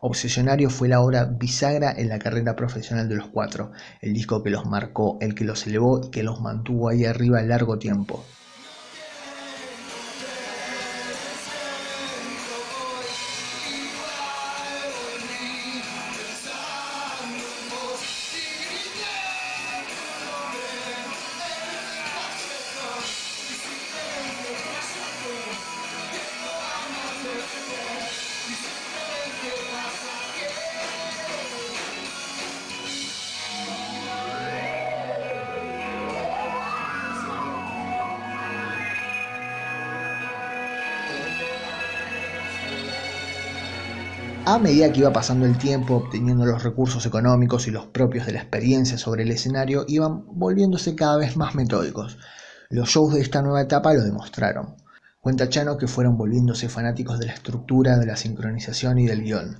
Obsesionario 0.00 0.70
fue 0.70 0.88
la 0.88 1.00
obra 1.00 1.24
bisagra 1.24 1.92
en 1.92 2.08
la 2.08 2.18
carrera 2.18 2.54
profesional 2.54 3.08
de 3.08 3.16
los 3.16 3.28
cuatro, 3.28 3.72
el 4.00 4.14
disco 4.14 4.42
que 4.42 4.50
los 4.50 4.64
marcó, 4.64 5.18
el 5.20 5.34
que 5.34 5.44
los 5.44 5.66
elevó 5.66 6.00
y 6.04 6.10
que 6.10 6.22
los 6.22 6.40
mantuvo 6.40 6.88
ahí 6.88 7.04
arriba 7.04 7.42
largo 7.42 7.78
tiempo. 7.78 8.24
A 44.50 44.58
medida 44.58 44.90
que 44.90 45.00
iba 45.00 45.12
pasando 45.12 45.44
el 45.44 45.58
tiempo, 45.58 45.96
obteniendo 45.96 46.46
los 46.46 46.62
recursos 46.62 47.04
económicos 47.04 47.68
y 47.68 47.70
los 47.70 47.84
propios 47.84 48.24
de 48.24 48.32
la 48.32 48.38
experiencia 48.38 48.96
sobre 48.96 49.24
el 49.24 49.30
escenario, 49.30 49.84
iban 49.88 50.24
volviéndose 50.26 50.96
cada 50.96 51.18
vez 51.18 51.36
más 51.36 51.54
metódicos. 51.54 52.16
Los 52.70 52.88
shows 52.88 53.12
de 53.12 53.20
esta 53.20 53.42
nueva 53.42 53.60
etapa 53.60 53.92
lo 53.92 54.02
demostraron. 54.02 54.76
Cuenta 55.20 55.50
Chano 55.50 55.76
que 55.76 55.86
fueron 55.86 56.16
volviéndose 56.16 56.70
fanáticos 56.70 57.18
de 57.18 57.26
la 57.26 57.34
estructura, 57.34 57.98
de 57.98 58.06
la 58.06 58.16
sincronización 58.16 58.98
y 58.98 59.06
del 59.06 59.22
guion. 59.22 59.58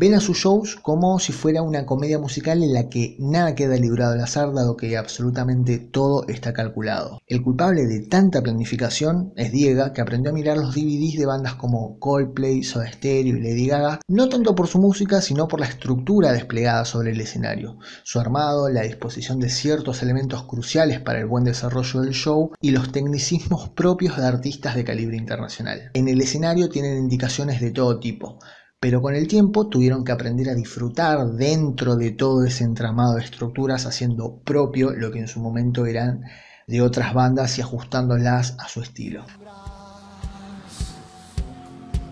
Ven 0.00 0.14
a 0.14 0.20
sus 0.20 0.38
shows 0.38 0.76
como 0.76 1.18
si 1.18 1.32
fuera 1.32 1.60
una 1.60 1.84
comedia 1.84 2.20
musical 2.20 2.62
en 2.62 2.72
la 2.72 2.88
que 2.88 3.16
nada 3.18 3.56
queda 3.56 3.74
librado 3.74 4.12
al 4.12 4.20
azar, 4.20 4.54
dado 4.54 4.76
que 4.76 4.96
absolutamente 4.96 5.80
todo 5.80 6.24
está 6.28 6.52
calculado. 6.52 7.18
El 7.26 7.42
culpable 7.42 7.84
de 7.84 8.06
tanta 8.06 8.40
planificación 8.40 9.32
es 9.34 9.50
Diego, 9.50 9.92
que 9.92 10.00
aprendió 10.00 10.30
a 10.30 10.34
mirar 10.34 10.56
los 10.56 10.76
DVDs 10.76 11.18
de 11.18 11.26
bandas 11.26 11.56
como 11.56 11.98
Coldplay, 11.98 12.62
Soda 12.62 12.92
Stereo 12.92 13.38
y 13.38 13.40
Lady 13.40 13.66
Gaga, 13.66 13.98
no 14.06 14.28
tanto 14.28 14.54
por 14.54 14.68
su 14.68 14.78
música, 14.78 15.20
sino 15.20 15.48
por 15.48 15.58
la 15.58 15.66
estructura 15.66 16.30
desplegada 16.30 16.84
sobre 16.84 17.10
el 17.10 17.20
escenario, 17.20 17.80
su 18.04 18.20
armado, 18.20 18.68
la 18.68 18.82
disposición 18.82 19.40
de 19.40 19.48
ciertos 19.48 20.00
elementos 20.04 20.44
cruciales 20.44 21.00
para 21.00 21.18
el 21.18 21.26
buen 21.26 21.42
desarrollo 21.42 22.02
del 22.02 22.12
show 22.12 22.52
y 22.60 22.70
los 22.70 22.92
tecnicismos 22.92 23.70
propios 23.70 24.16
de 24.16 24.26
artistas 24.26 24.76
de 24.76 24.84
calibre 24.84 25.16
internacional. 25.16 25.90
En 25.94 26.06
el 26.06 26.20
escenario 26.20 26.68
tienen 26.68 26.98
indicaciones 26.98 27.60
de 27.60 27.72
todo 27.72 27.98
tipo, 27.98 28.38
pero 28.80 29.02
con 29.02 29.14
el 29.16 29.26
tiempo 29.26 29.68
tuvieron 29.68 30.04
que 30.04 30.12
aprender 30.12 30.48
a 30.48 30.54
disfrutar 30.54 31.26
dentro 31.32 31.96
de 31.96 32.12
todo 32.12 32.44
ese 32.44 32.62
entramado 32.64 33.14
de 33.14 33.24
estructuras, 33.24 33.86
haciendo 33.86 34.38
propio 34.44 34.92
lo 34.92 35.10
que 35.10 35.18
en 35.18 35.26
su 35.28 35.40
momento 35.40 35.84
eran 35.86 36.22
de 36.66 36.80
otras 36.80 37.12
bandas 37.12 37.58
y 37.58 37.62
ajustándolas 37.62 38.54
a 38.58 38.68
su 38.68 38.82
estilo. 38.82 39.24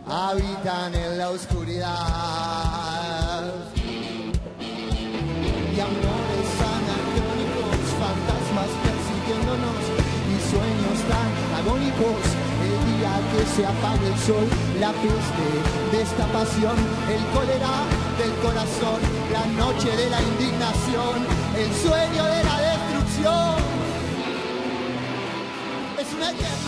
Habitan 0.08 0.94
en 0.94 1.18
la 1.18 1.30
oscuridad 1.30 1.84
y 5.74 5.80
amores 5.80 6.50
anacrónicos, 6.62 7.76
fantasmas 8.00 8.70
persiguiéndonos 8.82 9.82
y 10.32 10.36
sueños 10.50 10.98
tan 11.08 11.28
agónicos 11.60 12.45
que 13.32 13.44
se 13.54 13.64
apague 13.66 14.06
el 14.06 14.18
sol, 14.18 14.46
la 14.80 14.92
peste 14.92 15.96
de 15.96 16.02
esta 16.02 16.26
pasión, 16.32 16.76
el 17.08 17.22
cólera 17.34 17.74
del 18.18 18.32
corazón, 18.42 19.00
la 19.32 19.46
noche 19.54 19.88
de 19.96 20.10
la 20.10 20.20
indignación, 20.22 21.16
el 21.56 21.72
sueño 21.74 22.24
de 22.24 22.44
la 22.44 22.56
destrucción. 22.60 23.76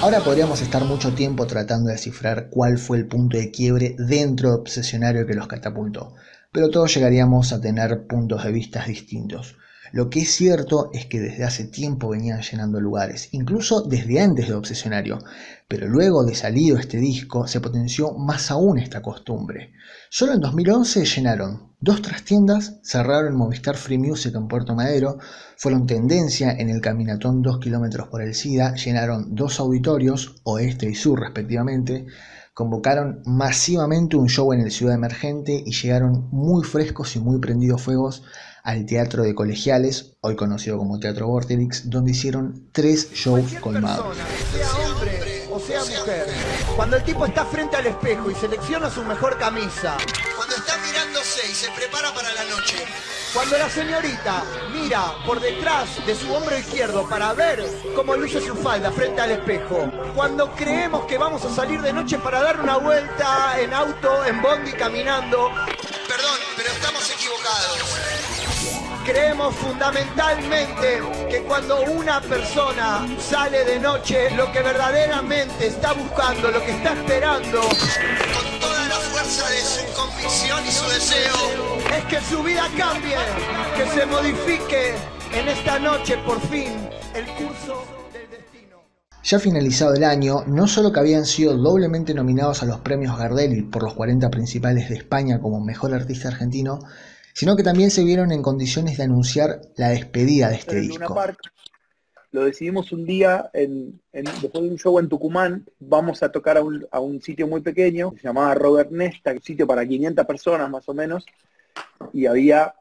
Ahora 0.00 0.20
podríamos 0.20 0.62
estar 0.62 0.84
mucho 0.84 1.12
tiempo 1.12 1.46
tratando 1.46 1.88
de 1.88 1.94
descifrar 1.94 2.48
cuál 2.50 2.78
fue 2.78 2.98
el 2.98 3.08
punto 3.08 3.36
de 3.36 3.50
quiebre 3.50 3.96
dentro 3.98 4.50
de 4.50 4.54
Obsesionario 4.56 5.26
que 5.26 5.34
los 5.34 5.48
catapultó, 5.48 6.14
pero 6.52 6.70
todos 6.70 6.94
llegaríamos 6.94 7.52
a 7.52 7.60
tener 7.60 8.06
puntos 8.06 8.44
de 8.44 8.52
vista 8.52 8.84
distintos. 8.84 9.56
Lo 9.90 10.10
que 10.10 10.20
es 10.20 10.30
cierto 10.30 10.90
es 10.92 11.06
que 11.06 11.18
desde 11.18 11.44
hace 11.44 11.64
tiempo 11.64 12.10
venían 12.10 12.42
llenando 12.42 12.80
lugares, 12.80 13.30
incluso 13.32 13.82
desde 13.82 14.20
antes 14.20 14.48
de 14.48 14.54
Obsesionario, 14.54 15.18
pero 15.68 15.86
luego 15.86 16.24
de 16.24 16.34
salido 16.34 16.78
este 16.78 16.96
disco 16.96 17.46
se 17.46 17.60
potenció 17.60 18.14
más 18.14 18.50
aún 18.50 18.78
esta 18.78 19.02
costumbre. 19.02 19.72
Solo 20.08 20.32
en 20.32 20.40
2011 20.40 21.04
llenaron 21.04 21.74
dos 21.78 22.00
trastiendas, 22.00 22.80
cerraron 22.82 23.36
Movistar 23.36 23.76
Free 23.76 23.98
Music 23.98 24.34
en 24.34 24.48
Puerto 24.48 24.74
Madero, 24.74 25.18
fueron 25.58 25.86
tendencia 25.86 26.52
en 26.52 26.70
el 26.70 26.80
Caminatón 26.80 27.42
2 27.42 27.58
km 27.58 28.08
por 28.08 28.22
el 28.22 28.34
SIDA, 28.34 28.74
llenaron 28.76 29.34
dos 29.34 29.60
auditorios, 29.60 30.36
oeste 30.44 30.88
y 30.88 30.94
sur 30.94 31.20
respectivamente, 31.20 32.06
convocaron 32.54 33.20
masivamente 33.26 34.16
un 34.16 34.28
show 34.28 34.52
en 34.54 34.62
el 34.62 34.72
Ciudad 34.72 34.94
Emergente 34.94 35.62
y 35.64 35.72
llegaron 35.72 36.28
muy 36.32 36.64
frescos 36.64 37.14
y 37.14 37.20
muy 37.20 37.38
prendidos 37.40 37.82
fuegos 37.82 38.22
al 38.64 38.86
Teatro 38.86 39.22
de 39.22 39.34
Colegiales, 39.34 40.16
hoy 40.22 40.34
conocido 40.34 40.78
como 40.78 40.98
Teatro 40.98 41.28
Vorterix, 41.28 41.88
donde 41.88 42.12
hicieron 42.12 42.68
tres 42.72 43.12
shows 43.12 43.54
colmados. 43.60 44.06
O 44.06 45.17
sea 45.68 45.84
mujer, 45.84 46.26
cuando 46.76 46.96
el 46.96 47.04
tipo 47.04 47.26
está 47.26 47.44
frente 47.44 47.76
al 47.76 47.86
espejo 47.86 48.30
y 48.30 48.34
selecciona 48.34 48.88
su 48.88 49.04
mejor 49.04 49.36
camisa, 49.36 49.98
cuando 50.34 50.56
está 50.56 50.78
mirándose 50.78 51.46
y 51.46 51.54
se 51.54 51.70
prepara 51.72 52.14
para 52.14 52.32
la 52.32 52.44
noche, 52.44 52.86
cuando 53.34 53.58
la 53.58 53.68
señorita 53.68 54.44
mira 54.72 55.12
por 55.26 55.40
detrás 55.40 56.04
de 56.06 56.14
su 56.14 56.32
hombro 56.32 56.56
izquierdo 56.56 57.06
para 57.06 57.34
ver 57.34 57.62
cómo 57.94 58.16
luce 58.16 58.40
su 58.40 58.56
falda 58.56 58.90
frente 58.90 59.20
al 59.20 59.32
espejo, 59.32 59.92
cuando 60.14 60.50
creemos 60.52 61.04
que 61.04 61.18
vamos 61.18 61.44
a 61.44 61.54
salir 61.54 61.82
de 61.82 61.92
noche 61.92 62.16
para 62.18 62.40
dar 62.42 62.58
una 62.58 62.78
vuelta 62.78 63.60
en 63.60 63.74
auto, 63.74 64.24
en 64.24 64.40
bondi, 64.40 64.72
caminando, 64.72 65.50
perdón, 66.08 66.38
pero 66.56 66.70
estamos 66.70 67.10
equivocados 67.10 68.27
creemos 69.08 69.54
fundamentalmente 69.54 71.00
que 71.30 71.42
cuando 71.44 71.80
una 71.80 72.20
persona 72.20 73.06
sale 73.18 73.64
de 73.64 73.80
noche, 73.80 74.30
lo 74.36 74.52
que 74.52 74.60
verdaderamente 74.60 75.68
está 75.68 75.94
buscando, 75.94 76.50
lo 76.50 76.62
que 76.62 76.72
está 76.72 76.92
esperando, 76.92 77.60
con 77.62 78.60
toda 78.60 78.86
la 78.86 78.96
fuerza 78.96 79.48
de 79.48 79.60
su 79.62 79.94
convicción 79.98 80.60
y 80.66 80.70
su 80.70 80.86
deseo, 80.90 81.34
es 81.96 82.04
que 82.04 82.20
su 82.20 82.42
vida 82.42 82.68
cambie, 82.76 83.16
que 83.76 83.86
se 83.98 84.04
modifique 84.04 84.94
en 85.32 85.48
esta 85.48 85.78
noche 85.78 86.18
por 86.26 86.38
fin 86.42 86.74
el 87.14 87.24
curso. 87.28 87.84
del 88.12 88.28
destino. 88.30 88.76
Ya 89.24 89.38
finalizado 89.38 89.94
el 89.94 90.04
año, 90.04 90.44
no 90.46 90.66
solo 90.66 90.92
que 90.92 91.00
habían 91.00 91.24
sido 91.24 91.56
doblemente 91.56 92.12
nominados 92.12 92.62
a 92.62 92.66
los 92.66 92.80
premios 92.80 93.16
Gardel 93.16 93.70
por 93.70 93.84
los 93.84 93.94
40 93.94 94.28
principales 94.28 94.90
de 94.90 94.96
España 94.96 95.40
como 95.40 95.64
mejor 95.64 95.94
artista 95.94 96.28
argentino, 96.28 96.80
sino 97.38 97.54
que 97.54 97.62
también 97.62 97.92
se 97.92 98.02
vieron 98.02 98.32
en 98.32 98.42
condiciones 98.42 98.98
de 98.98 99.04
anunciar 99.04 99.60
la 99.76 99.90
despedida 99.90 100.48
de 100.48 100.56
este 100.56 100.80
disco. 100.80 101.14
lo 102.32 102.44
decidimos 102.44 102.90
un 102.90 103.04
día, 103.04 103.48
en, 103.52 104.00
después 104.12 104.64
de 104.64 104.70
un 104.70 104.76
show 104.76 104.98
en 104.98 105.08
Tucumán, 105.08 105.64
vamos 105.78 106.24
a 106.24 106.32
tocar 106.32 106.56
a 106.56 106.62
un, 106.62 106.84
a 106.90 106.98
un 106.98 107.22
sitio 107.22 107.46
muy 107.46 107.60
pequeño, 107.60 108.12
se 108.16 108.24
llamaba 108.24 108.56
Robert 108.56 108.90
Nesta, 108.90 109.30
un 109.30 109.40
sitio 109.40 109.68
para 109.68 109.86
500 109.86 110.26
personas 110.26 110.68
más 110.68 110.88
o 110.88 110.94
menos, 110.94 111.26
y 112.12 112.26
había 112.26 112.74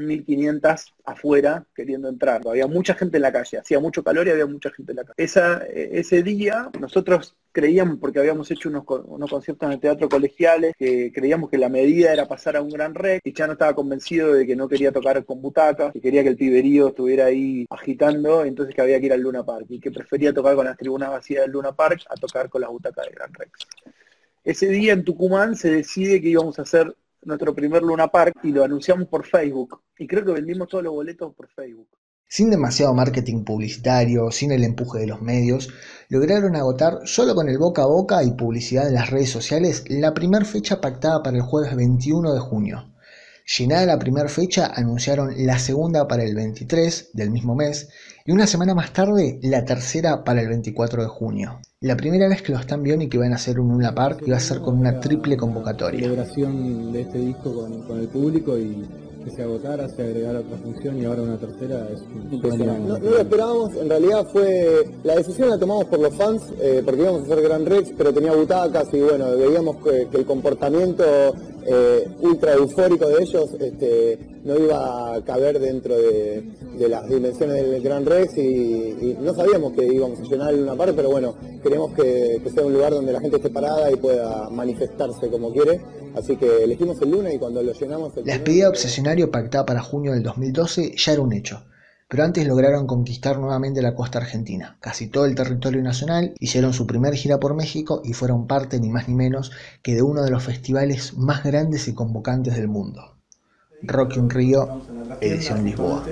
1500 0.00 0.94
afuera 1.04 1.66
queriendo 1.74 2.08
entrar. 2.08 2.42
Había 2.46 2.66
mucha 2.66 2.94
gente 2.94 3.18
en 3.18 3.22
la 3.22 3.32
calle, 3.32 3.58
hacía 3.58 3.80
mucho 3.80 4.02
calor 4.02 4.26
y 4.26 4.30
había 4.30 4.46
mucha 4.46 4.70
gente 4.70 4.92
en 4.92 4.96
la 4.96 5.04
calle. 5.04 5.14
Esa, 5.16 5.64
ese 5.66 6.22
día 6.22 6.70
nosotros 6.78 7.36
creíamos, 7.52 7.98
porque 7.98 8.18
habíamos 8.18 8.50
hecho 8.50 8.68
unos, 8.68 8.84
unos 9.06 9.30
conciertos 9.30 9.66
en 9.66 9.72
el 9.72 9.80
teatro 9.80 10.08
colegiales, 10.08 10.74
que 10.78 11.12
creíamos 11.12 11.50
que 11.50 11.58
la 11.58 11.68
medida 11.68 12.12
era 12.12 12.28
pasar 12.28 12.56
a 12.56 12.62
un 12.62 12.70
gran 12.70 12.94
rec, 12.94 13.20
y 13.24 13.32
ya 13.32 13.46
no 13.46 13.54
estaba 13.54 13.74
convencido 13.74 14.34
de 14.34 14.46
que 14.46 14.56
no 14.56 14.68
quería 14.68 14.92
tocar 14.92 15.24
con 15.24 15.42
butacas, 15.42 15.92
que 15.92 16.00
quería 16.00 16.22
que 16.22 16.30
el 16.30 16.36
piberío 16.36 16.88
estuviera 16.88 17.26
ahí 17.26 17.66
agitando, 17.70 18.44
entonces 18.44 18.74
que 18.74 18.80
había 18.80 19.00
que 19.00 19.06
ir 19.06 19.12
al 19.12 19.20
Luna 19.20 19.44
Park, 19.44 19.66
y 19.68 19.80
que 19.80 19.90
prefería 19.90 20.32
tocar 20.32 20.54
con 20.54 20.66
las 20.66 20.76
tribunas 20.76 21.10
vacías 21.10 21.42
del 21.42 21.52
Luna 21.52 21.72
Park 21.72 22.02
a 22.08 22.14
tocar 22.14 22.48
con 22.48 22.60
las 22.60 22.70
butacas 22.70 23.06
de 23.06 23.12
Gran 23.12 23.34
Rex. 23.34 23.66
Ese 24.44 24.68
día 24.68 24.92
en 24.94 25.04
Tucumán 25.04 25.54
se 25.56 25.70
decide 25.70 26.20
que 26.20 26.28
íbamos 26.28 26.58
a 26.58 26.62
hacer 26.62 26.94
nuestro 27.22 27.54
primer 27.54 27.82
Luna 27.82 28.08
Park 28.08 28.38
y 28.42 28.52
lo 28.52 28.64
anunciamos 28.64 29.08
por 29.08 29.26
Facebook. 29.26 29.82
Y 29.98 30.06
creo 30.06 30.24
que 30.24 30.32
vendimos 30.32 30.68
todos 30.68 30.84
los 30.84 30.92
boletos 30.92 31.34
por 31.34 31.48
Facebook. 31.48 31.88
Sin 32.32 32.48
demasiado 32.48 32.94
marketing 32.94 33.42
publicitario, 33.44 34.30
sin 34.30 34.52
el 34.52 34.62
empuje 34.62 35.00
de 35.00 35.08
los 35.08 35.20
medios, 35.20 35.68
lograron 36.08 36.54
agotar 36.54 37.00
solo 37.04 37.34
con 37.34 37.48
el 37.48 37.58
boca 37.58 37.82
a 37.82 37.86
boca 37.86 38.22
y 38.22 38.30
publicidad 38.30 38.86
en 38.86 38.94
las 38.94 39.10
redes 39.10 39.30
sociales 39.30 39.82
la 39.88 40.14
primera 40.14 40.44
fecha 40.44 40.80
pactada 40.80 41.24
para 41.24 41.38
el 41.38 41.42
jueves 41.42 41.74
21 41.74 42.32
de 42.32 42.38
junio. 42.38 42.94
Llenada 43.58 43.84
la 43.84 43.98
primera 43.98 44.28
fecha, 44.28 44.70
anunciaron 44.72 45.34
la 45.44 45.58
segunda 45.58 46.06
para 46.06 46.22
el 46.22 46.36
23 46.36 47.10
del 47.14 47.30
mismo 47.30 47.56
mes 47.56 47.88
y 48.24 48.30
una 48.30 48.46
semana 48.46 48.76
más 48.76 48.92
tarde 48.92 49.40
la 49.42 49.64
tercera 49.64 50.22
para 50.22 50.40
el 50.40 50.48
24 50.48 51.02
de 51.02 51.08
junio. 51.08 51.60
La 51.82 51.96
primera 51.96 52.28
vez 52.28 52.42
que 52.42 52.52
los 52.52 52.60
están 52.60 52.84
y 52.84 53.08
que 53.08 53.16
van 53.16 53.32
a 53.32 53.36
hacer 53.36 53.58
un 53.58 53.70
Luna 53.70 53.94
Park 53.94 54.24
y 54.26 54.30
va 54.30 54.36
a 54.36 54.40
ser 54.40 54.60
con 54.60 54.78
una 54.78 55.00
triple 55.00 55.38
convocatoria. 55.38 55.98
celebración 55.98 56.92
de 56.92 57.00
este 57.00 57.16
disco 57.16 57.54
con, 57.54 57.86
con 57.86 57.98
el 57.98 58.06
público 58.08 58.58
y 58.58 58.86
que 59.24 59.30
se 59.30 59.42
agotara, 59.42 59.88
se 59.88 60.02
agregara 60.02 60.40
otra 60.40 60.58
función 60.58 61.00
y 61.00 61.06
ahora 61.06 61.22
una 61.22 61.38
tercera 61.38 61.88
es 61.90 62.02
impresionante. 62.30 62.86
No, 62.86 62.98
no, 62.98 63.10
lo 63.10 63.18
esperábamos, 63.18 63.76
en 63.76 63.88
realidad 63.88 64.26
fue, 64.30 64.90
la 65.04 65.16
decisión 65.16 65.48
la 65.48 65.58
tomamos 65.58 65.86
por 65.86 66.00
los 66.00 66.14
fans, 66.14 66.42
eh, 66.60 66.82
porque 66.84 67.00
íbamos 67.00 67.22
a 67.22 67.24
hacer 67.24 67.42
Gran 67.42 67.64
Rex, 67.64 67.92
pero 67.96 68.12
tenía 68.12 68.32
butacas 68.32 68.88
y 68.92 69.00
bueno, 69.00 69.36
veíamos 69.38 69.76
que, 69.82 70.08
el 70.18 70.26
comportamiento 70.26 71.04
eh, 71.66 72.08
ultra 72.20 72.54
eufórico 72.54 73.06
de 73.08 73.22
ellos 73.22 73.50
este, 73.58 74.18
no 74.44 74.58
iba 74.58 75.14
a 75.14 75.24
caber 75.24 75.58
dentro 75.58 75.96
de, 75.96 76.44
las 76.88 77.08
dimensiones 77.08 77.70
del 77.70 77.82
Gran 77.82 78.06
Rex 78.06 78.36
y, 78.38 79.16
no 79.20 79.34
sabíamos 79.34 79.72
que 79.72 79.84
íbamos 79.84 80.18
a 80.20 80.22
llenar 80.22 80.54
una 80.54 80.74
parte, 80.74 80.94
pero 80.94 81.10
bueno, 81.10 81.34
queremos 81.62 81.92
que, 81.94 82.40
que 82.42 82.50
sea 82.50 82.64
un 82.64 82.72
lugar 82.72 82.92
donde 82.92 83.12
la 83.12 83.20
gente 83.20 83.36
esté 83.36 83.50
parada 83.50 83.90
y 83.90 83.96
pueda 83.96 84.48
manifestarse 84.50 85.28
como 85.28 85.52
quiere. 85.52 85.80
Así 86.14 86.36
que 86.36 86.64
elegimos 86.64 87.00
el 87.02 87.10
lunes 87.10 87.34
y 87.34 87.38
cuando 87.38 87.62
lo 87.62 87.72
llenamos... 87.72 88.16
la 88.16 88.22
despedida 88.22 88.68
obsesionario 88.68 89.30
pactada 89.30 89.64
para 89.64 89.82
junio 89.82 90.12
del 90.12 90.22
2012 90.22 90.94
ya 90.96 91.12
era 91.12 91.22
un 91.22 91.32
hecho, 91.32 91.62
pero 92.10 92.24
antes 92.24 92.44
lograron 92.44 92.88
conquistar 92.88 93.38
nuevamente 93.38 93.80
la 93.80 93.94
costa 93.94 94.18
argentina, 94.18 94.76
casi 94.80 95.06
todo 95.06 95.26
el 95.26 95.36
territorio 95.36 95.80
nacional, 95.80 96.34
hicieron 96.40 96.72
su 96.72 96.84
primer 96.84 97.14
gira 97.14 97.38
por 97.38 97.54
México 97.54 98.02
y 98.04 98.14
fueron 98.14 98.48
parte 98.48 98.80
ni 98.80 98.90
más 98.90 99.06
ni 99.08 99.14
menos 99.14 99.52
que 99.80 99.94
de 99.94 100.02
uno 100.02 100.24
de 100.24 100.30
los 100.30 100.42
festivales 100.42 101.16
más 101.16 101.44
grandes 101.44 101.86
y 101.86 101.94
convocantes 101.94 102.56
del 102.56 102.66
mundo. 102.66 103.14
Rock 103.84 104.16
un 104.16 104.28
Río, 104.28 104.82
edición 105.20 105.64
Lisboa. 105.64 106.02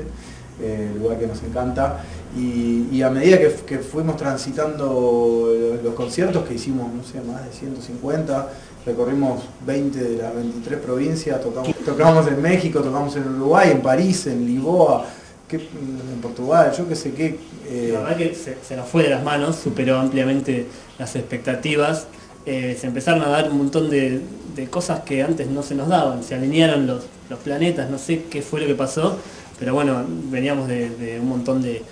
El 0.63 1.01
lugar 1.01 1.19
que 1.19 1.27
nos 1.27 1.43
encanta. 1.43 2.05
Y, 2.37 3.03
a 3.03 3.11
medida 3.11 3.37
que, 3.39 3.79
fuimos 3.79 4.17
transitando 4.17 5.53
los 5.83 5.95
conciertos 5.95 6.47
que 6.47 6.55
hicimos, 6.55 6.93
no 6.95 7.03
sé, 7.03 7.21
más 7.23 7.45
de 7.45 7.51
150, 7.51 8.49
recorrimos 8.87 9.43
20 9.67 9.99
de 9.99 10.23
las 10.23 10.33
23 10.33 10.79
provincias, 10.79 11.41
tocamos, 11.41 11.75
tocamos 11.85 12.29
en 12.29 12.41
México, 12.41 12.81
tocamos 12.81 13.17
en 13.17 13.29
Uruguay, 13.35 13.71
en 13.73 13.83
París, 13.83 14.29
en 14.29 14.47
Lisboa, 14.47 15.05
en 15.57 16.21
Portugal, 16.21 16.73
yo 16.77 16.89
qué 16.89 16.95
sé 16.95 17.13
qué. 17.13 17.39
Eh, 17.69 17.91
la 17.93 18.01
verdad 18.01 18.17
que 18.17 18.35
se, 18.35 18.77
nos 18.77 18.89
fue 18.89 19.05
de 19.05 19.11
las 19.11 19.23
manos, 19.23 19.57
superó 19.57 19.99
ampliamente 19.99 20.67
las 20.99 21.17
expectativas. 21.17 22.07
Eh, 22.47 22.77
se 22.81 22.87
empezaron 22.87 23.23
a 23.23 23.29
dar 23.29 23.51
un 23.51 23.59
montón 23.59 23.91
de, 23.91 24.23
cosas 24.71 25.01
que 25.01 25.23
antes 25.23 25.47
no 25.47 25.63
se 25.63 25.77
nos 25.77 25.89
daban, 25.89 26.25
se 26.25 26.35
alinearon 26.35 26.87
los, 26.87 27.05
planetas, 27.45 27.89
no 27.91 27.99
sé 27.99 28.25
qué 28.29 28.43
fue 28.43 28.61
lo 28.61 28.67
que 28.67 28.75
pasó, 28.75 29.17
pero 29.59 29.73
bueno, 29.73 30.05
veníamos 30.31 30.67
de, 30.67 31.19
un 31.21 31.29
montón 31.29 31.63
de, 31.63 31.83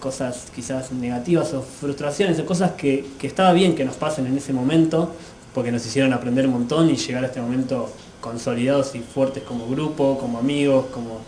cosas 0.00 0.46
quizás 0.54 0.90
negativas 0.92 1.52
o 1.52 1.62
frustraciones 1.62 2.38
o 2.38 2.46
cosas 2.46 2.72
que, 2.72 3.04
que 3.18 3.26
estaba 3.26 3.52
bien 3.52 3.74
que 3.74 3.84
nos 3.84 3.96
pasen 3.96 4.26
en 4.26 4.38
ese 4.38 4.52
momento, 4.52 5.12
porque 5.52 5.70
nos 5.70 5.84
hicieron 5.84 6.12
aprender 6.12 6.46
un 6.46 6.52
montón 6.52 6.88
y 6.90 6.96
llegar 6.96 7.24
a 7.24 7.26
este 7.26 7.40
momento 7.40 7.92
consolidados 8.20 8.94
y 8.94 9.00
fuertes 9.00 9.42
como 9.42 9.68
grupo, 9.68 10.18
como 10.18 10.38
amigos, 10.38 10.86
como 10.92 11.20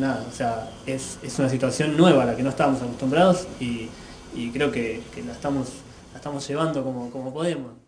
nada, 0.00 0.24
o 0.28 0.34
sea, 0.34 0.70
es, 0.86 1.18
una 1.38 1.48
situación 1.48 1.96
nueva 1.96 2.22
a 2.22 2.26
la 2.26 2.36
que 2.36 2.42
no 2.42 2.50
estábamos 2.50 2.82
acostumbrados 2.82 3.46
y, 3.60 3.88
creo 4.52 4.70
que, 4.70 5.02
la, 5.26 5.32
estamos, 5.32 5.68
la 6.12 6.18
estamos 6.18 6.46
llevando 6.46 6.82
como, 6.82 7.10
como 7.10 7.32
podemos. 7.32 7.81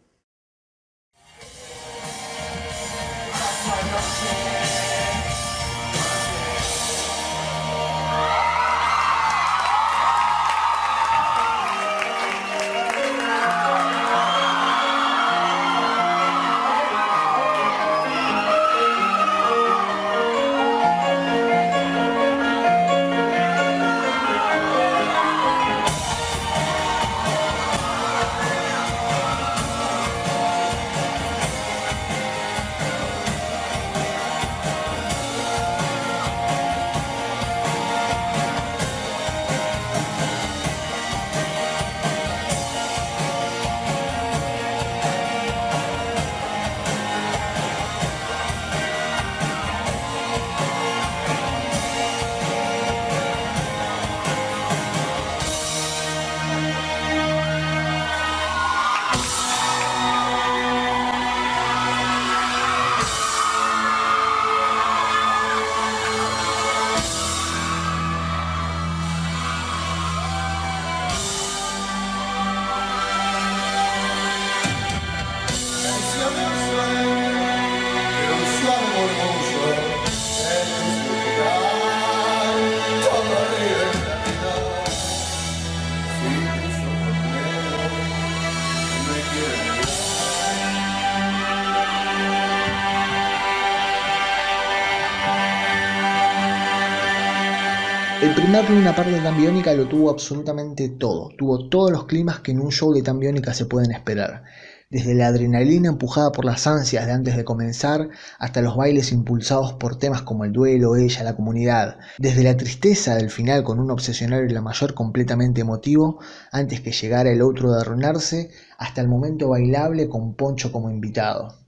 Primer 98.54 98.78
Luna 98.78 98.94
Park 98.94 99.08
de 99.08 99.20
Tambiónica 99.20 99.74
lo 99.74 99.88
tuvo 99.88 100.10
absolutamente 100.10 100.88
todo, 100.88 101.30
tuvo 101.36 101.68
todos 101.68 101.90
los 101.90 102.04
climas 102.04 102.38
que 102.38 102.52
en 102.52 102.60
un 102.60 102.70
show 102.70 102.92
de 102.92 103.02
Tambiónica 103.02 103.52
se 103.52 103.66
pueden 103.66 103.90
esperar, 103.90 104.44
desde 104.90 105.12
la 105.14 105.26
adrenalina 105.26 105.88
empujada 105.88 106.30
por 106.30 106.44
las 106.44 106.64
ansias 106.68 107.04
de 107.04 107.10
antes 107.10 107.36
de 107.36 107.44
comenzar 107.44 108.10
hasta 108.38 108.62
los 108.62 108.76
bailes 108.76 109.10
impulsados 109.10 109.72
por 109.72 109.98
temas 109.98 110.22
como 110.22 110.44
el 110.44 110.52
duelo, 110.52 110.94
ella, 110.94 111.24
la 111.24 111.34
comunidad, 111.34 111.98
desde 112.18 112.44
la 112.44 112.56
tristeza 112.56 113.16
del 113.16 113.30
final 113.30 113.64
con 113.64 113.80
un 113.80 113.90
obsesionario 113.90 114.48
y 114.48 114.52
la 114.52 114.60
mayor 114.60 114.94
completamente 114.94 115.62
emotivo 115.62 116.20
antes 116.52 116.80
que 116.80 116.92
llegara 116.92 117.32
el 117.32 117.42
otro 117.42 117.72
de 117.72 117.80
arruinarse, 117.80 118.50
hasta 118.78 119.00
el 119.00 119.08
momento 119.08 119.48
bailable 119.48 120.08
con 120.08 120.34
Poncho 120.36 120.70
como 120.70 120.92
invitado. 120.92 121.58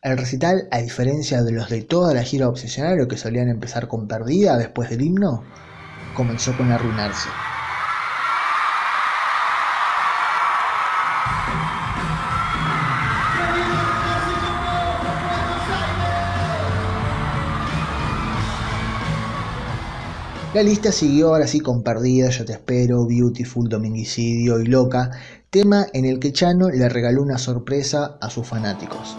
El 0.00 0.16
recital, 0.16 0.68
a 0.70 0.78
diferencia 0.78 1.42
de 1.42 1.52
los 1.52 1.68
de 1.68 1.82
toda 1.82 2.14
la 2.14 2.22
gira 2.22 2.48
obsesionario 2.48 3.08
que 3.08 3.18
solían 3.18 3.50
empezar 3.50 3.88
con 3.88 4.08
perdida 4.08 4.56
después 4.56 4.88
del 4.88 5.02
himno, 5.02 5.44
comenzó 6.14 6.56
con 6.56 6.70
arruinarse. 6.72 7.28
La 20.52 20.64
lista 20.64 20.90
siguió 20.90 21.28
ahora 21.28 21.46
sí 21.46 21.60
con 21.60 21.84
Perdida, 21.84 22.28
Yo 22.30 22.44
Te 22.44 22.54
Espero, 22.54 23.06
Beautiful, 23.06 23.68
Dominguicidio 23.68 24.60
y 24.60 24.66
Loca, 24.66 25.12
tema 25.48 25.86
en 25.92 26.04
el 26.04 26.18
que 26.18 26.32
Chano 26.32 26.70
le 26.70 26.88
regaló 26.88 27.22
una 27.22 27.38
sorpresa 27.38 28.18
a 28.20 28.30
sus 28.30 28.48
fanáticos. 28.48 29.16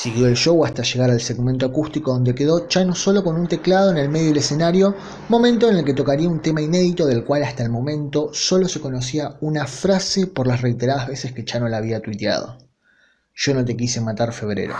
Siguió 0.00 0.28
el 0.28 0.34
show 0.34 0.64
hasta 0.64 0.82
llegar 0.82 1.10
al 1.10 1.20
segmento 1.20 1.66
acústico 1.66 2.12
donde 2.12 2.34
quedó 2.34 2.66
Chano 2.68 2.94
solo 2.94 3.22
con 3.22 3.36
un 3.36 3.46
teclado 3.46 3.90
en 3.90 3.98
el 3.98 4.08
medio 4.08 4.28
del 4.28 4.38
escenario, 4.38 4.94
momento 5.28 5.68
en 5.68 5.76
el 5.76 5.84
que 5.84 5.92
tocaría 5.92 6.26
un 6.26 6.40
tema 6.40 6.62
inédito 6.62 7.04
del 7.04 7.22
cual 7.22 7.42
hasta 7.42 7.64
el 7.64 7.68
momento 7.68 8.30
solo 8.32 8.66
se 8.66 8.80
conocía 8.80 9.36
una 9.42 9.66
frase 9.66 10.26
por 10.26 10.46
las 10.46 10.62
reiteradas 10.62 11.08
veces 11.08 11.32
que 11.32 11.44
Chano 11.44 11.68
la 11.68 11.76
había 11.76 12.00
tuiteado. 12.00 12.56
Yo 13.34 13.52
no 13.52 13.62
te 13.62 13.76
quise 13.76 14.00
matar 14.00 14.32
febrero. 14.32 14.74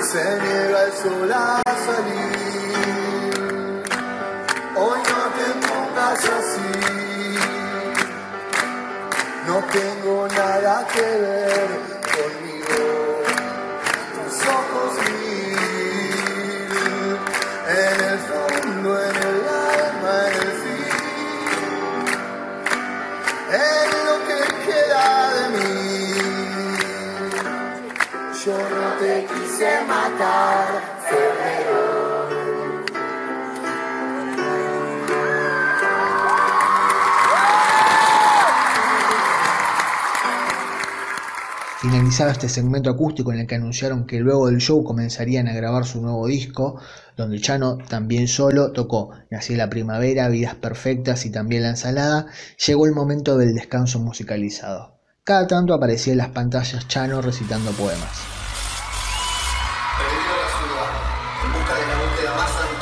Se 0.00 0.24
niega 0.40 0.84
el 0.84 0.92
sol 0.92 1.32
a 1.32 1.62
salir. 1.86 3.08
Hoy 4.76 5.00
no 5.10 5.20
te 5.36 5.46
pongas 5.66 6.20
así. 6.38 6.72
No 9.46 9.56
tengo 9.72 10.28
nada 10.28 10.86
que 10.92 11.00
ver 11.02 11.87
Finalizado 41.80 42.30
este 42.30 42.48
segmento 42.48 42.88
acústico 42.90 43.32
en 43.32 43.40
el 43.40 43.46
que 43.48 43.56
anunciaron 43.56 44.06
que 44.06 44.20
luego 44.20 44.46
del 44.46 44.58
show 44.58 44.84
comenzarían 44.84 45.48
a 45.48 45.54
grabar 45.54 45.84
su 45.84 46.00
nuevo 46.02 46.28
disco, 46.28 46.80
donde 47.16 47.40
Chano 47.40 47.78
también 47.78 48.28
solo 48.28 48.70
tocó 48.70 49.10
Nací 49.28 49.56
la 49.56 49.68
primavera, 49.68 50.28
Vidas 50.28 50.54
perfectas 50.54 51.26
y 51.26 51.30
también 51.30 51.64
La 51.64 51.70
ensalada, 51.70 52.26
llegó 52.64 52.86
el 52.86 52.92
momento 52.92 53.36
del 53.36 53.54
descanso 53.54 53.98
musicalizado. 53.98 55.00
Cada 55.24 55.48
tanto 55.48 55.74
aparecía 55.74 56.12
en 56.12 56.18
las 56.18 56.28
pantallas 56.28 56.86
Chano 56.86 57.20
recitando 57.22 57.72
poemas. 57.72 58.37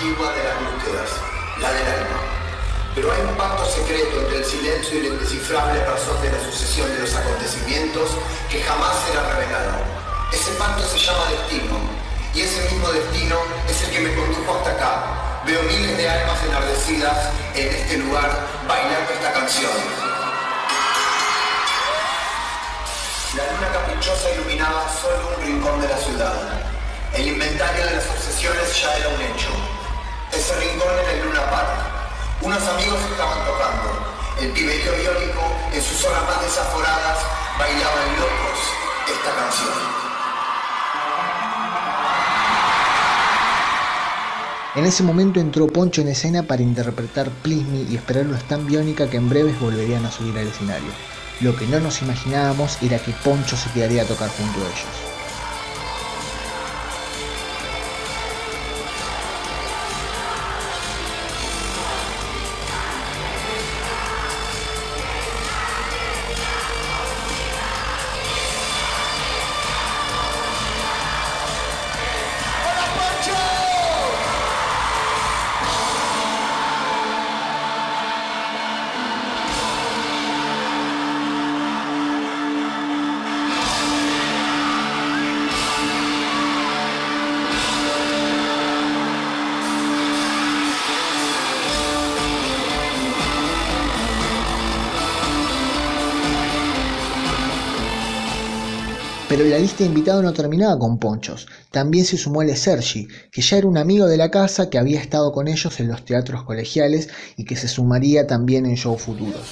Antigua 0.07 0.33
de 0.35 0.45
las 0.45 0.55
búsquedas, 0.62 1.11
la 1.59 1.73
del 1.73 1.87
alma. 1.88 2.21
Pero 2.95 3.11
hay 3.11 3.21
un 3.23 3.35
pacto 3.37 3.66
secreto 3.66 4.21
entre 4.21 4.38
el 4.38 4.45
silencio 4.45 4.99
y 4.99 5.03
la 5.03 5.09
indescifrable 5.09 5.85
razón 5.85 6.23
de 6.23 6.31
la 6.31 6.38
sucesión 6.38 6.88
de 6.95 7.01
los 7.01 7.12
acontecimientos 7.12 8.11
que 8.49 8.62
jamás 8.62 8.95
será 9.05 9.29
revelado. 9.35 9.83
Ese 10.33 10.53
pacto 10.53 10.87
se 10.87 10.99
llama 10.99 11.27
destino, 11.27 11.75
y 12.35 12.40
ese 12.40 12.71
mismo 12.71 12.88
destino 12.92 13.37
es 13.69 13.83
el 13.83 13.90
que 13.90 14.01
me 14.01 14.14
condujo 14.14 14.59
hasta 14.59 14.71
acá. 14.71 15.42
Veo 15.45 15.62
miles 15.64 15.97
de 15.97 16.09
almas 16.09 16.38
enardecidas 16.45 17.31
en 17.55 17.66
este 17.66 17.97
lugar 17.99 18.31
bailando 18.69 19.12
esta 19.12 19.33
canción. 19.33 19.73
La 23.35 23.42
luna 23.53 23.73
caprichosa 23.73 24.31
iluminaba 24.35 24.87
solo 25.03 25.37
un 25.37 25.45
rincón 25.45 25.81
de 25.81 25.88
la 25.88 25.99
ciudad. 25.99 26.35
El 27.12 27.27
inventario 27.27 27.87
de 27.87 27.95
las 27.97 28.07
obsesiones 28.09 28.81
ya 28.81 28.97
era 28.99 29.09
un 29.09 29.21
hecho. 29.21 29.76
Ese 30.37 30.55
rincón 30.57 30.88
era 31.03 31.12
el 31.12 31.25
Luna 31.25 31.51
Park 31.51 31.87
unos 32.42 32.62
amigos 32.68 32.99
estaban 33.11 33.44
tocando. 33.46 34.07
El 34.38 34.51
piberío 34.53 34.92
iónico, 35.03 35.40
en 35.72 35.83
sus 35.83 36.05
horas 36.05 36.22
más 36.25 36.42
desaforadas, 36.42 37.18
bailaban 37.59 38.09
locos 38.20 38.59
esta 39.09 39.35
canción. 39.35 39.72
En 44.75 44.85
ese 44.85 45.03
momento 45.03 45.40
entró 45.40 45.66
Poncho 45.66 46.03
en 46.03 46.09
escena 46.09 46.42
para 46.42 46.62
interpretar 46.62 47.31
Please 47.42 47.64
Me 47.64 47.90
y 47.90 47.96
esperarlo 47.96 48.37
tan 48.46 48.66
biónica 48.66 49.09
que 49.09 49.16
en 49.16 49.31
breves 49.31 49.59
volverían 49.59 50.05
a 50.05 50.12
subir 50.12 50.37
al 50.38 50.49
escenario. 50.49 50.90
Lo 51.40 51.57
que 51.57 51.66
no 51.66 51.81
nos 51.81 52.03
imaginábamos 52.03 52.81
era 52.83 52.99
que 52.99 53.12
Poncho 53.25 53.57
se 53.57 53.70
quedaría 53.70 54.03
a 54.03 54.07
tocar 54.07 54.29
junto 54.29 54.61
a 54.61 54.68
ellos. 54.68 55.06
Pero 99.37 99.51
la 99.51 99.59
lista 99.59 99.81
de 99.81 99.90
invitados 99.90 100.25
no 100.25 100.33
terminaba 100.33 100.79
con 100.79 100.99
Ponchos. 100.99 101.46
También 101.70 102.07
se 102.07 102.16
sumó 102.16 102.40
el 102.40 102.57
Sergi, 102.57 103.07
que 103.31 103.42
ya 103.42 103.59
era 103.59 103.66
un 103.66 103.77
amigo 103.77 104.07
de 104.07 104.16
la 104.16 104.31
casa 104.31 104.70
que 104.70 104.79
había 104.79 104.99
estado 104.99 105.31
con 105.31 105.46
ellos 105.46 105.79
en 105.79 105.88
los 105.88 106.07
teatros 106.07 106.44
colegiales 106.44 107.11
y 107.37 107.44
que 107.44 107.55
se 107.55 107.68
sumaría 107.68 108.27
también 108.27 108.64
en 108.64 108.77
shows 108.77 109.03
futuros. 109.03 109.42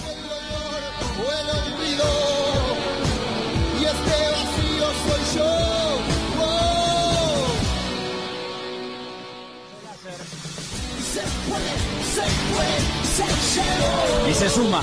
Y 14.30 14.32
se 14.32 14.48
suma. 14.48 14.82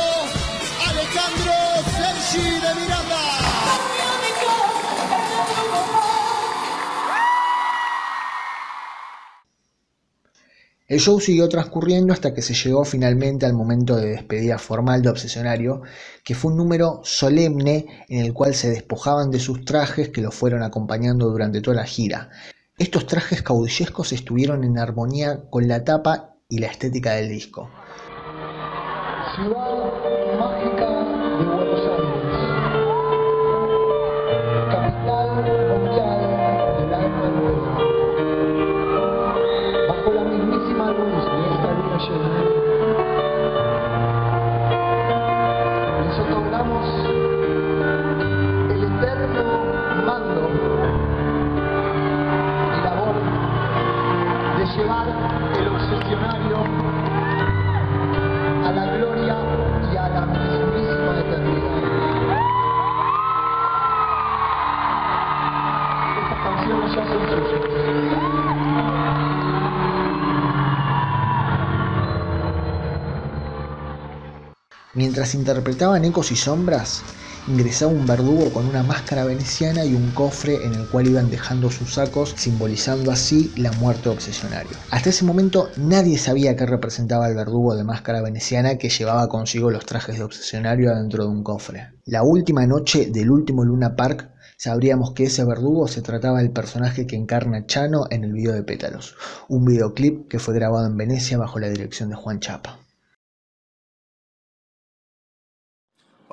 El 10.91 10.99
show 10.99 11.21
siguió 11.21 11.47
transcurriendo 11.47 12.11
hasta 12.11 12.33
que 12.33 12.41
se 12.41 12.53
llegó 12.53 12.83
finalmente 12.83 13.45
al 13.45 13.53
momento 13.53 13.95
de 13.95 14.09
despedida 14.09 14.57
formal 14.57 15.01
de 15.01 15.07
Obsesionario, 15.07 15.83
que 16.21 16.35
fue 16.35 16.51
un 16.51 16.57
número 16.57 16.99
solemne 17.05 18.03
en 18.09 18.25
el 18.25 18.33
cual 18.33 18.53
se 18.53 18.69
despojaban 18.69 19.31
de 19.31 19.39
sus 19.39 19.63
trajes 19.63 20.09
que 20.09 20.19
los 20.19 20.35
fueron 20.35 20.63
acompañando 20.63 21.29
durante 21.29 21.61
toda 21.61 21.77
la 21.77 21.85
gira. 21.85 22.29
Estos 22.77 23.07
trajes 23.07 23.41
caudillescos 23.41 24.11
estuvieron 24.11 24.65
en 24.65 24.77
armonía 24.77 25.39
con 25.49 25.65
la 25.65 25.85
tapa 25.85 26.35
y 26.49 26.57
la 26.57 26.67
estética 26.67 27.13
del 27.13 27.29
disco. 27.29 27.69
Mientras 74.93 75.35
interpretaban 75.35 76.03
ecos 76.03 76.33
y 76.33 76.35
sombras, 76.35 77.01
ingresaba 77.47 77.93
un 77.93 78.05
verdugo 78.05 78.51
con 78.51 78.65
una 78.65 78.83
máscara 78.83 79.23
veneciana 79.23 79.85
y 79.85 79.93
un 79.93 80.11
cofre 80.11 80.65
en 80.65 80.73
el 80.73 80.85
cual 80.87 81.07
iban 81.07 81.31
dejando 81.31 81.71
sus 81.71 81.93
sacos, 81.93 82.33
simbolizando 82.35 83.09
así 83.09 83.53
la 83.55 83.71
muerte 83.71 84.03
de 84.03 84.09
obsesionario. 84.09 84.71
Hasta 84.89 85.09
ese 85.09 85.23
momento 85.23 85.69
nadie 85.77 86.17
sabía 86.17 86.57
qué 86.57 86.65
representaba 86.65 87.29
el 87.29 87.35
verdugo 87.35 87.73
de 87.73 87.85
máscara 87.85 88.21
veneciana 88.21 88.77
que 88.77 88.89
llevaba 88.89 89.29
consigo 89.29 89.71
los 89.71 89.85
trajes 89.85 90.17
de 90.17 90.25
obsesionario 90.25 90.91
adentro 90.91 91.23
de 91.23 91.29
un 91.29 91.43
cofre. 91.43 91.93
La 92.03 92.23
última 92.23 92.67
noche 92.67 93.05
del 93.09 93.31
último 93.31 93.63
Luna 93.63 93.95
Park 93.95 94.29
sabríamos 94.57 95.13
que 95.13 95.23
ese 95.23 95.45
verdugo 95.45 95.87
se 95.87 96.01
trataba 96.01 96.39
del 96.39 96.51
personaje 96.51 97.07
que 97.07 97.15
encarna 97.15 97.65
Chano 97.65 98.07
en 98.09 98.25
el 98.25 98.33
video 98.33 98.51
de 98.51 98.63
Pétalos, 98.63 99.15
un 99.47 99.63
videoclip 99.63 100.27
que 100.27 100.39
fue 100.39 100.53
grabado 100.53 100.85
en 100.85 100.97
Venecia 100.97 101.37
bajo 101.37 101.59
la 101.59 101.69
dirección 101.69 102.09
de 102.09 102.15
Juan 102.15 102.41
Chapa. 102.41 102.77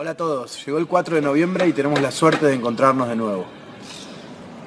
Hola 0.00 0.12
a 0.12 0.16
todos, 0.16 0.64
llegó 0.64 0.78
el 0.78 0.86
4 0.86 1.16
de 1.16 1.22
noviembre 1.22 1.66
y 1.66 1.72
tenemos 1.72 2.00
la 2.00 2.12
suerte 2.12 2.46
de 2.46 2.54
encontrarnos 2.54 3.08
de 3.08 3.16
nuevo. 3.16 3.46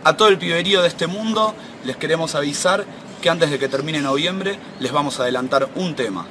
A 0.04 0.18
todo 0.18 0.28
el 0.28 0.38
piberío 0.38 0.82
de 0.82 0.90
este 0.90 1.08
mundo 1.08 1.56
les 1.86 1.96
queremos 1.96 2.36
avisar 2.36 2.84
que 3.22 3.30
antes 3.30 3.50
de 3.50 3.58
que 3.58 3.70
termine 3.70 4.02
noviembre 4.02 4.60
les 4.82 4.92
vamos 4.92 5.18
a 5.18 5.24
adelantar 5.24 5.70
un 5.76 5.96
tema. 5.96 6.28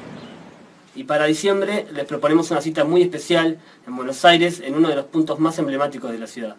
Y 0.94 1.04
para 1.04 1.24
diciembre 1.24 1.86
les 1.90 2.04
proponemos 2.04 2.50
una 2.50 2.60
cita 2.60 2.84
muy 2.84 3.00
especial 3.00 3.58
en 3.86 3.96
Buenos 3.96 4.22
Aires, 4.26 4.60
en 4.62 4.74
uno 4.74 4.90
de 4.90 4.96
los 4.96 5.06
puntos 5.06 5.38
más 5.38 5.58
emblemáticos 5.58 6.12
de 6.12 6.18
la 6.18 6.26
ciudad. 6.26 6.56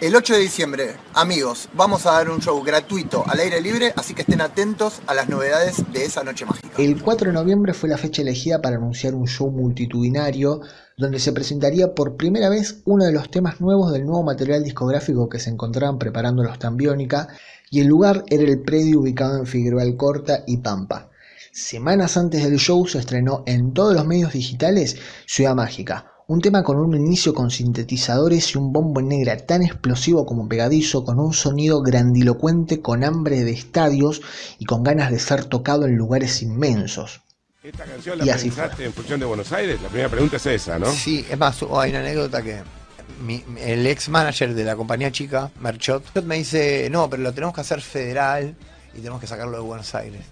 El 0.00 0.16
8 0.16 0.34
de 0.34 0.40
diciembre, 0.40 0.96
amigos, 1.14 1.68
vamos 1.72 2.04
a 2.04 2.12
dar 2.12 2.28
un 2.28 2.40
show 2.40 2.60
gratuito 2.64 3.22
al 3.28 3.38
aire 3.38 3.60
libre, 3.60 3.92
así 3.96 4.12
que 4.12 4.22
estén 4.22 4.40
atentos 4.40 5.00
a 5.06 5.14
las 5.14 5.28
novedades 5.28 5.84
de 5.92 6.04
esa 6.04 6.24
noche 6.24 6.44
mágica. 6.44 6.68
El 6.78 7.00
4 7.00 7.28
de 7.28 7.32
noviembre 7.32 7.74
fue 7.74 7.88
la 7.88 7.96
fecha 7.96 8.22
elegida 8.22 8.60
para 8.60 8.76
anunciar 8.76 9.14
un 9.14 9.28
show 9.28 9.52
multitudinario 9.52 10.62
donde 10.96 11.20
se 11.20 11.32
presentaría 11.32 11.94
por 11.94 12.16
primera 12.16 12.48
vez 12.48 12.82
uno 12.84 13.04
de 13.04 13.12
los 13.12 13.30
temas 13.30 13.60
nuevos 13.60 13.92
del 13.92 14.04
nuevo 14.04 14.24
material 14.24 14.64
discográfico 14.64 15.28
que 15.28 15.38
se 15.38 15.50
encontraban 15.50 16.00
preparando 16.00 16.42
los 16.42 16.58
Tambiónica 16.58 17.28
y 17.70 17.80
el 17.80 17.86
lugar 17.86 18.24
era 18.26 18.42
el 18.42 18.60
predio 18.62 18.98
ubicado 18.98 19.38
en 19.38 19.46
Figueroa 19.46 19.82
Alcorta 19.82 20.42
y 20.44 20.56
Pampa. 20.56 21.10
Semanas 21.52 22.16
antes 22.16 22.42
del 22.42 22.58
show 22.58 22.84
se 22.88 22.98
estrenó 22.98 23.44
en 23.46 23.72
todos 23.72 23.94
los 23.94 24.04
medios 24.04 24.32
digitales 24.32 24.96
Ciudad 25.24 25.54
Mágica, 25.54 26.13
un 26.26 26.40
tema 26.40 26.62
con 26.62 26.78
un 26.78 26.94
inicio 26.94 27.34
con 27.34 27.50
sintetizadores 27.50 28.54
y 28.54 28.58
un 28.58 28.72
bombo 28.72 29.00
en 29.00 29.08
negra 29.08 29.36
tan 29.36 29.62
explosivo 29.62 30.24
como 30.24 30.48
pegadizo, 30.48 31.04
con 31.04 31.18
un 31.18 31.34
sonido 31.34 31.82
grandilocuente, 31.82 32.80
con 32.80 33.04
hambre 33.04 33.44
de 33.44 33.52
estadios 33.52 34.22
y 34.58 34.64
con 34.64 34.82
ganas 34.82 35.10
de 35.10 35.18
ser 35.18 35.44
tocado 35.44 35.86
en 35.86 35.96
lugares 35.96 36.40
inmensos. 36.42 37.20
¿Esta 37.62 37.84
canción 37.84 38.18
la 38.18 38.24
Y 38.26 38.30
así 38.30 38.48
pensaste 38.48 38.84
en 38.84 38.92
función 38.92 39.20
de 39.20 39.26
Buenos 39.26 39.52
Aires? 39.52 39.80
La 39.82 39.88
primera 39.88 40.08
pregunta 40.10 40.36
es 40.36 40.46
esa, 40.46 40.78
¿no? 40.78 40.86
Sí, 40.90 41.24
es 41.30 41.38
más, 41.38 41.62
hay 41.62 41.90
una 41.90 42.00
anécdota 42.00 42.42
que 42.42 42.62
mi- 43.22 43.44
el 43.60 43.86
ex 43.86 44.08
manager 44.08 44.54
de 44.54 44.64
la 44.64 44.76
compañía 44.76 45.12
chica, 45.12 45.50
Merchot, 45.60 46.22
me 46.24 46.36
dice, 46.36 46.88
no, 46.90 47.08
pero 47.10 47.22
lo 47.22 47.32
tenemos 47.32 47.54
que 47.54 47.60
hacer 47.62 47.80
federal 47.82 48.54
y 48.94 48.98
tenemos 48.98 49.20
que 49.20 49.26
sacarlo 49.26 49.56
de 49.58 49.62
Buenos 49.62 49.94
Aires. 49.94 50.22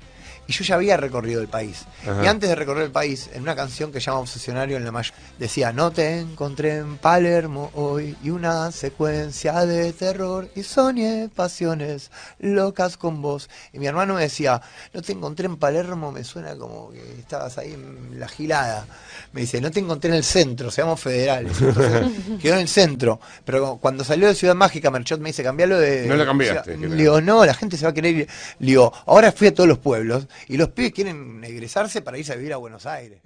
Y 0.47 0.53
yo 0.53 0.65
ya 0.65 0.75
había 0.75 0.97
recorrido 0.97 1.41
el 1.41 1.49
país. 1.49 1.85
Ajá. 2.03 2.25
Y 2.25 2.27
antes 2.27 2.49
de 2.49 2.57
recorrer 2.57 2.85
el 2.85 2.91
país, 2.91 3.31
en 3.33 3.43
una 3.43 3.55
canción 3.55 3.93
que 3.93 4.01
llama 4.01 4.19
Obsesionario 4.19 4.77
en 4.77 4.85
la 4.85 4.91
mayor, 4.91 5.15
decía, 5.39 5.73
no 5.73 5.93
te 5.93 6.19
encontré 6.19 6.79
en 6.79 6.99
Palermo 6.99 7.71
hoy 7.75 8.17
y 8.23 8.31
una 8.31 8.73
secuencia 8.73 9.65
de 9.67 9.93
terror 9.93 10.49
y 10.57 10.65
soñé 10.65 11.29
pasiones 11.35 12.11
locas 12.41 12.97
con 12.97 13.23
vos. 13.23 13.49
Y 13.73 13.79
mi 13.79 13.87
hermano 13.87 14.15
me 14.15 14.23
decía, 14.23 14.61
no 14.93 15.01
te 15.01 15.13
encontré 15.13 15.47
en 15.47 15.57
Palermo, 15.57 16.11
me 16.11 16.25
suena 16.25 16.57
como 16.57 16.91
que 16.91 17.01
estabas 17.19 17.57
ahí 17.59 17.73
en 17.73 18.19
la 18.19 18.29
gilada. 18.29 18.87
Me 19.33 19.43
dice, 19.43 19.61
no 19.61 19.71
te 19.71 19.81
encontré 19.81 20.11
en 20.11 20.17
el 20.17 20.25
centro, 20.25 20.71
seamos 20.71 21.01
federales. 21.01 21.61
Entonces, 21.61 22.09
quedó 22.43 22.55
en 22.55 22.61
el 22.61 22.69
centro. 22.69 23.21
Pero 23.45 23.79
cuando 23.81 24.03
salió 24.03 24.27
de 24.27 24.35
Ciudad 24.35 24.55
Mágica, 24.55 24.91
Merchot 24.91 25.21
me 25.21 25.31
dice, 25.31 25.43
cambialo 25.43 25.79
de... 25.79 26.07
No 26.07 26.17
lo 26.17 26.27
cambiaste. 26.27 26.77
Le 26.77 26.97
digo, 26.97 27.21
no, 27.21 27.45
la 27.47 27.55
gente 27.55 27.77
se 27.77 27.85
va 27.85 27.91
a 27.91 27.95
querer 27.95 28.17
ir. 28.17 28.29
Le 28.59 28.67
digo, 28.67 28.93
ahora 29.07 29.31
fui 29.31 29.47
a 29.47 29.55
todos 29.55 29.69
los 29.69 29.79
pueblos 29.79 30.27
y 30.49 30.57
los 30.57 30.71
pibes 30.71 30.93
quieren 30.93 31.43
egresarse 31.45 32.03
para 32.03 32.19
irse 32.19 32.33
a 32.33 32.37
vivir 32.37 32.53
a 32.53 32.57
Buenos 32.57 32.87
Aires. 32.87 33.21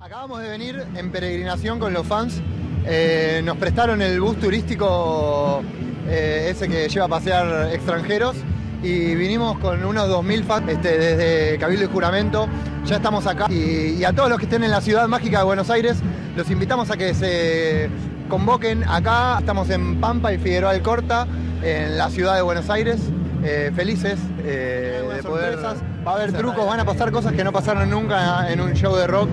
Acabamos 0.00 0.42
de 0.42 0.48
venir 0.50 0.84
en 0.94 1.10
peregrinación 1.10 1.78
con 1.78 1.92
los 1.92 2.06
fans. 2.06 2.40
Eh, 2.84 3.40
nos 3.44 3.56
prestaron 3.56 4.02
el 4.02 4.20
bus 4.20 4.38
turístico 4.38 5.62
eh, 6.08 6.48
ese 6.50 6.68
que 6.68 6.88
lleva 6.88 7.06
a 7.06 7.08
pasear 7.08 7.72
extranjeros 7.72 8.36
y 8.82 9.14
vinimos 9.14 9.58
con 9.58 9.84
unos 9.84 10.08
2.000 10.08 10.44
fans 10.44 10.68
este, 10.68 10.98
desde 10.98 11.58
Cabildo 11.58 11.86
y 11.86 11.88
Juramento. 11.88 12.48
Ya 12.84 12.96
estamos 12.96 13.26
acá 13.26 13.46
y, 13.50 13.96
y 13.98 14.04
a 14.04 14.12
todos 14.12 14.28
los 14.28 14.38
que 14.38 14.44
estén 14.44 14.62
en 14.62 14.70
la 14.70 14.80
ciudad 14.80 15.08
mágica 15.08 15.38
de 15.38 15.44
Buenos 15.44 15.70
Aires 15.70 15.96
los 16.36 16.50
invitamos 16.50 16.90
a 16.90 16.98
que 16.98 17.14
se 17.14 17.88
convoquen 18.28 18.84
acá. 18.84 19.38
Estamos 19.38 19.70
en 19.70 19.98
Pampa 20.00 20.34
y 20.34 20.38
Figueroa 20.38 20.72
Alcorta, 20.72 21.26
en 21.62 21.96
la 21.96 22.10
ciudad 22.10 22.36
de 22.36 22.42
Buenos 22.42 22.68
Aires. 22.68 23.00
Eh, 23.48 23.70
felices 23.76 24.18
eh, 24.44 25.08
de 25.14 25.22
poder. 25.22 25.56
Va 25.56 26.10
a 26.10 26.14
haber 26.16 26.32
trucos, 26.32 26.66
van 26.66 26.80
a 26.80 26.84
pasar 26.84 27.12
cosas 27.12 27.32
que 27.32 27.44
no 27.44 27.52
pasaron 27.52 27.88
nunca 27.88 28.50
en 28.50 28.60
un 28.60 28.72
show 28.72 28.96
de 28.96 29.06
rock. 29.06 29.28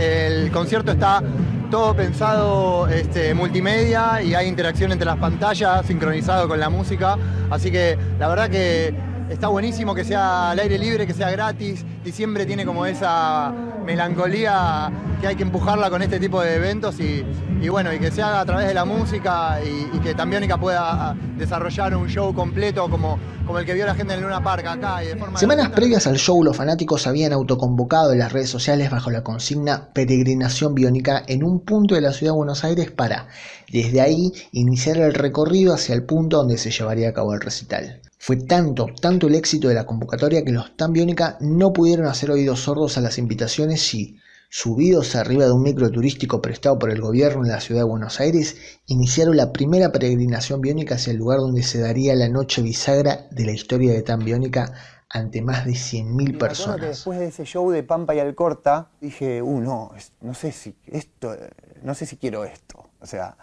El 0.00 0.50
concierto 0.50 0.92
está 0.92 1.22
todo 1.70 1.94
pensado 1.94 2.88
este, 2.88 3.34
multimedia 3.34 4.22
y 4.22 4.34
hay 4.34 4.48
interacción 4.48 4.90
entre 4.90 5.04
las 5.04 5.18
pantallas, 5.18 5.84
sincronizado 5.84 6.48
con 6.48 6.58
la 6.58 6.70
música. 6.70 7.16
Así 7.50 7.70
que 7.70 7.98
la 8.18 8.28
verdad 8.28 8.48
que 8.48 8.94
está 9.30 9.48
buenísimo 9.48 9.94
que 9.94 10.04
sea 10.04 10.50
al 10.50 10.58
aire 10.58 10.78
libre, 10.78 11.06
que 11.06 11.14
sea 11.14 11.30
gratis. 11.30 11.84
Diciembre 12.04 12.46
tiene 12.46 12.64
como 12.64 12.86
esa 12.86 13.52
melancolía 13.84 14.90
que 15.20 15.26
hay 15.26 15.36
que 15.36 15.42
empujarla 15.42 15.90
con 15.90 16.02
este 16.02 16.20
tipo 16.20 16.40
de 16.42 16.56
eventos 16.56 17.00
y, 17.00 17.24
y 17.60 17.68
bueno, 17.68 17.92
y 17.92 17.98
que 17.98 18.10
se 18.10 18.22
haga 18.22 18.40
a 18.40 18.44
través 18.44 18.68
de 18.68 18.74
la 18.74 18.84
música 18.84 19.58
y, 19.64 19.96
y 19.96 20.00
que 20.00 20.14
Tambiónica 20.14 20.58
pueda 20.58 21.16
desarrollar 21.36 21.96
un 21.96 22.08
show 22.08 22.34
completo 22.34 22.88
como, 22.88 23.18
como 23.46 23.58
el 23.58 23.64
que 23.64 23.74
vio 23.74 23.86
la 23.86 23.94
gente 23.94 24.14
en 24.14 24.22
Luna 24.22 24.42
Park 24.42 24.66
acá. 24.66 25.02
Y 25.02 25.08
de 25.08 25.16
forma 25.16 25.38
Semanas 25.38 25.70
previas 25.70 26.06
al 26.06 26.16
show, 26.16 26.42
los 26.44 26.56
fanáticos 26.56 27.06
habían 27.06 27.32
autoconvocado 27.32 28.12
en 28.12 28.18
las 28.18 28.32
redes 28.32 28.50
sociales 28.50 28.90
bajo 28.90 29.10
la 29.10 29.22
consigna 29.22 29.88
Peregrinación 29.92 30.74
Biónica 30.74 31.22
en 31.26 31.42
un 31.42 31.64
punto 31.64 31.94
de 31.94 32.02
la 32.02 32.12
ciudad 32.12 32.32
de 32.32 32.36
Buenos 32.36 32.64
Aires 32.64 32.90
para, 32.90 33.28
desde 33.72 34.00
ahí, 34.00 34.32
iniciar 34.52 34.98
el 34.98 35.14
recorrido 35.14 35.74
hacia 35.74 35.94
el 35.94 36.04
punto 36.04 36.38
donde 36.38 36.58
se 36.58 36.70
llevaría 36.70 37.08
a 37.08 37.12
cabo 37.12 37.34
el 37.34 37.40
recital. 37.40 38.00
Fue 38.18 38.36
tanto, 38.36 38.86
tanto 39.00 39.28
el 39.28 39.34
éxito 39.34 39.68
de 39.68 39.74
la 39.74 39.86
convocatoria 39.86 40.44
que 40.44 40.52
los 40.52 40.76
Tan 40.76 40.92
Biónica 40.92 41.38
no 41.40 41.72
pudieron 41.72 42.06
hacer 42.06 42.30
oídos 42.30 42.60
sordos 42.60 42.98
a 42.98 43.00
las 43.00 43.18
invitaciones 43.18 43.94
y, 43.94 44.18
subidos 44.50 45.14
arriba 45.14 45.44
de 45.44 45.52
un 45.52 45.62
micro 45.62 45.90
turístico 45.90 46.40
prestado 46.40 46.78
por 46.78 46.90
el 46.90 47.00
gobierno 47.00 47.44
en 47.44 47.50
la 47.50 47.60
ciudad 47.60 47.82
de 47.82 47.88
Buenos 47.88 48.20
Aires, 48.20 48.56
iniciaron 48.86 49.36
la 49.36 49.52
primera 49.52 49.92
peregrinación 49.92 50.60
biónica 50.60 50.94
hacia 50.94 51.10
el 51.10 51.18
lugar 51.18 51.40
donde 51.40 51.62
se 51.62 51.80
daría 51.80 52.14
la 52.14 52.28
noche 52.28 52.62
bisagra 52.62 53.26
de 53.30 53.44
la 53.44 53.52
historia 53.52 53.92
de 53.92 54.02
Tan 54.02 54.24
Biónica 54.24 54.72
ante 55.10 55.42
más 55.42 55.64
de 55.64 55.72
100.000 55.72 56.04
Me 56.04 56.22
acuerdo 56.22 56.32
que 56.32 56.38
personas. 56.38 56.80
después 56.80 57.18
de 57.18 57.26
ese 57.26 57.44
show 57.44 57.70
de 57.70 57.82
Pampa 57.82 58.14
y 58.14 58.20
Alcorta, 58.20 58.90
dije, 59.00 59.42
uh, 59.42 59.60
no, 59.60 59.92
no 60.20 60.34
sé 60.34 60.52
si 60.52 60.74
esto, 60.86 61.34
no 61.82 61.94
sé 61.94 62.06
si 62.06 62.16
quiero 62.16 62.44
esto. 62.44 62.88
O 63.00 63.06
sea, 63.06 63.36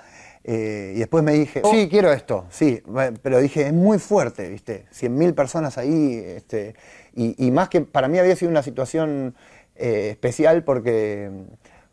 eh, 0.48 0.94
y 0.96 1.00
después 1.00 1.24
me 1.24 1.34
dije, 1.34 1.64
sí, 1.72 1.88
quiero 1.90 2.14
esto, 2.14 2.46
sí, 2.52 2.84
pero 3.24 3.40
dije, 3.40 3.66
es 3.66 3.74
muy 3.74 3.98
fuerte, 3.98 4.48
¿viste? 4.48 4.86
100.000 4.94 5.34
personas 5.34 5.80
ahí, 5.80 6.22
este, 6.24 6.76
y, 7.16 7.48
y 7.48 7.50
más 7.50 7.68
que 7.68 7.82
para 7.82 8.08
mí 8.08 8.20
había 8.20 8.36
sido 8.36 8.52
una 8.52 8.62
situación 8.62 9.34
eh, 9.76 10.10
especial 10.12 10.64
porque, 10.64 11.32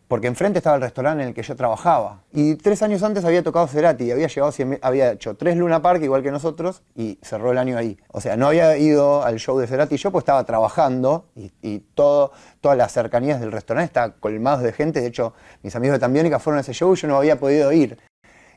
porque 0.06 0.26
enfrente 0.26 0.58
estaba 0.58 0.76
el 0.76 0.82
restaurante 0.82 1.22
en 1.22 1.30
el 1.30 1.34
que 1.34 1.42
yo 1.42 1.56
trabajaba. 1.56 2.24
Y 2.30 2.56
tres 2.56 2.82
años 2.82 3.02
antes 3.02 3.24
había 3.24 3.42
tocado 3.42 3.66
Cerati 3.68 4.04
y 4.04 4.10
había, 4.10 4.26
llegado 4.26 4.52
100.000 4.52 4.80
había 4.82 5.12
hecho 5.12 5.34
tres 5.34 5.56
Luna 5.56 5.80
Park 5.80 6.02
igual 6.02 6.22
que 6.22 6.30
nosotros 6.30 6.82
y 6.94 7.18
cerró 7.22 7.52
el 7.52 7.58
año 7.58 7.78
ahí. 7.78 7.98
O 8.08 8.20
sea, 8.20 8.36
no 8.36 8.48
había 8.48 8.76
ido 8.76 9.24
al 9.24 9.38
show 9.38 9.58
de 9.58 9.66
Cerati 9.66 9.96
yo 9.96 10.12
pues 10.12 10.22
estaba 10.22 10.44
trabajando 10.44 11.24
y, 11.34 11.50
y 11.62 11.78
todo, 11.94 12.32
todas 12.60 12.76
las 12.76 12.92
cercanías 12.92 13.40
del 13.40 13.50
restaurante 13.50 13.86
estaban 13.86 14.14
colmados 14.20 14.62
de 14.62 14.74
gente. 14.74 15.00
De 15.00 15.06
hecho, 15.06 15.32
mis 15.62 15.74
amigos 15.74 15.94
de 15.94 16.00
Tambiónica 16.00 16.38
fueron 16.38 16.58
a 16.58 16.60
ese 16.60 16.74
show 16.74 16.92
y 16.92 16.96
yo 16.96 17.08
no 17.08 17.16
había 17.16 17.40
podido 17.40 17.72
ir. 17.72 17.96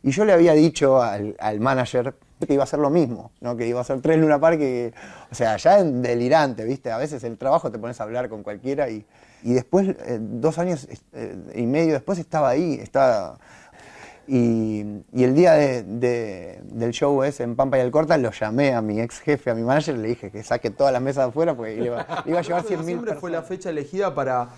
Y 0.07 0.11
yo 0.11 0.23
le 0.23 0.33
había 0.33 0.53
dicho 0.53 1.01
al, 1.01 1.35
al 1.39 1.59
manager 1.59 2.13
que 2.45 2.53
iba 2.53 2.61
a 2.61 2.65
hacer 2.65 2.77
lo 2.79 2.91
mismo, 2.91 3.31
¿no? 3.41 3.57
que 3.57 3.65
iba 3.65 3.79
a 3.79 3.81
hacer 3.81 4.01
tres 4.01 4.19
Luna 4.19 4.39
Park. 4.39 4.59
y- 4.61 4.91
o 5.31 5.33
sea, 5.35 5.57
ya 5.57 5.79
es 5.79 6.01
delirante, 6.01 6.63
¿viste? 6.63 6.91
A 6.91 6.97
veces 6.97 7.23
el 7.23 7.37
trabajo 7.39 7.71
te 7.71 7.79
pones 7.79 7.99
a 7.99 8.03
hablar 8.03 8.29
con 8.29 8.43
cualquiera 8.43 8.87
y, 8.87 9.03
y 9.41 9.53
después, 9.53 9.87
eh, 9.89 10.19
dos 10.21 10.59
años 10.59 10.87
eh, 11.13 11.35
y 11.55 11.65
medio 11.65 11.93
después, 11.93 12.19
estaba 12.19 12.49
ahí. 12.49 12.75
Estaba, 12.75 13.39
y, 14.27 14.83
y 15.13 15.23
el 15.23 15.33
día 15.33 15.53
de- 15.53 15.81
de- 15.83 16.59
del 16.63 16.91
show 16.91 17.23
ese 17.23 17.41
en 17.43 17.55
Pampa 17.55 17.77
y 17.79 17.81
Alcorta 17.81 18.15
lo 18.17 18.29
llamé 18.31 18.73
a 18.73 18.81
mi 18.81 18.99
ex 19.01 19.19
jefe, 19.21 19.49
a 19.49 19.55
mi 19.55 19.63
manager, 19.63 19.97
le 19.97 20.09
dije 20.09 20.29
que 20.29 20.43
saque 20.43 20.69
todas 20.69 20.93
las 20.93 21.01
mesas 21.01 21.25
de 21.25 21.29
afuera 21.29 21.55
porque 21.55 21.75
iba, 21.83 22.05
iba 22.25 22.39
a 22.39 22.41
llevar 22.43 22.63
100 22.67 22.79
mil 22.79 22.95
Siempre 22.95 23.15
fue 23.15 23.31
la 23.31 23.41
fecha 23.43 23.69
elegida 23.71 24.13
para, 24.13 24.49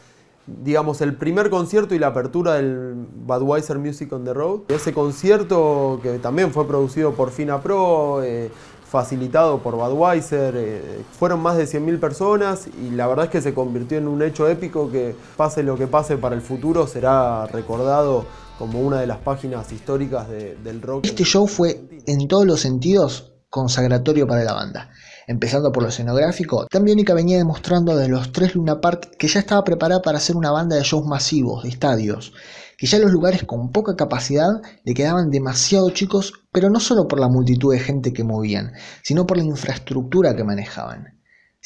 digamos, 0.47 1.01
el 1.01 1.15
primer 1.15 1.49
concierto 1.49 1.93
y 1.93 1.99
la 1.99 2.07
apertura 2.07 2.53
del 2.55 2.93
Budweiser 2.95 3.77
Music 3.79 4.11
on 4.13 4.23
the 4.23 4.33
Road. 4.33 4.61
Ese 4.69 4.93
concierto 4.93 5.99
que 6.01 6.19
también 6.19 6.51
fue 6.51 6.65
producido 6.67 7.13
por 7.13 7.31
Fina 7.31 7.61
Pro, 7.61 8.23
eh, 8.23 8.49
facilitado 8.89 9.59
por 9.59 9.75
Budweiser, 9.75 10.53
eh, 10.57 11.01
fueron 11.19 11.41
más 11.41 11.57
de 11.57 11.67
100.000 11.67 11.99
personas 11.99 12.67
y 12.81 12.91
la 12.91 13.05
verdad 13.07 13.25
es 13.25 13.31
que 13.31 13.41
se 13.41 13.53
convirtió 13.53 13.97
en 13.97 14.07
un 14.07 14.21
hecho 14.21 14.47
épico 14.47 14.89
que 14.89 15.13
pase 15.35 15.61
lo 15.63 15.75
que 15.77 15.87
pase 15.87 16.17
para 16.17 16.35
el 16.35 16.41
futuro 16.41 16.87
será 16.87 17.45
recordado 17.47 18.25
como 18.57 18.79
una 18.79 19.01
de 19.01 19.07
las 19.07 19.17
páginas 19.17 19.71
históricas 19.73 20.29
de- 20.29 20.55
del 20.63 20.81
rock. 20.81 21.05
Este 21.05 21.25
show 21.25 21.47
fue, 21.47 21.81
en 22.07 22.27
todos 22.29 22.45
los 22.45 22.61
sentidos, 22.61 23.33
consagratorio 23.49 24.25
para 24.25 24.43
la 24.45 24.53
banda. 24.53 24.89
Empezando 25.29 25.73
por 25.73 25.83
lo 25.83 25.89
escenográfico, 25.89 26.67
Tambiónica 26.67 27.13
venía 27.13 27.37
demostrando 27.37 27.97
desde 27.97 28.09
los 28.09 28.31
tres 28.31 28.55
Luna 28.55 28.79
Park 28.79 29.17
que 29.19 29.27
ya 29.27 29.41
estaba 29.41 29.61
preparada 29.65 30.01
para 30.01 30.19
hacer 30.19 30.37
una 30.37 30.51
banda 30.51 30.77
de 30.77 30.83
shows 30.83 31.05
masivos, 31.05 31.63
de 31.63 31.69
estadios, 31.69 32.31
que 32.77 32.87
ya 32.87 32.97
los 32.97 33.11
lugares 33.11 33.43
con 33.43 33.73
poca 33.73 33.97
capacidad 33.97 34.47
le 34.85 34.93
quedaban 34.93 35.29
demasiado 35.29 35.89
chicos, 35.89 36.31
pero 36.53 36.69
no 36.69 36.79
solo 36.79 37.09
por 37.09 37.19
la 37.19 37.27
multitud 37.27 37.73
de 37.73 37.79
gente 37.79 38.13
que 38.13 38.23
movían, 38.23 38.71
sino 39.03 39.25
por 39.25 39.35
la 39.35 39.43
infraestructura 39.43 40.33
que 40.33 40.45
manejaban. 40.45 41.16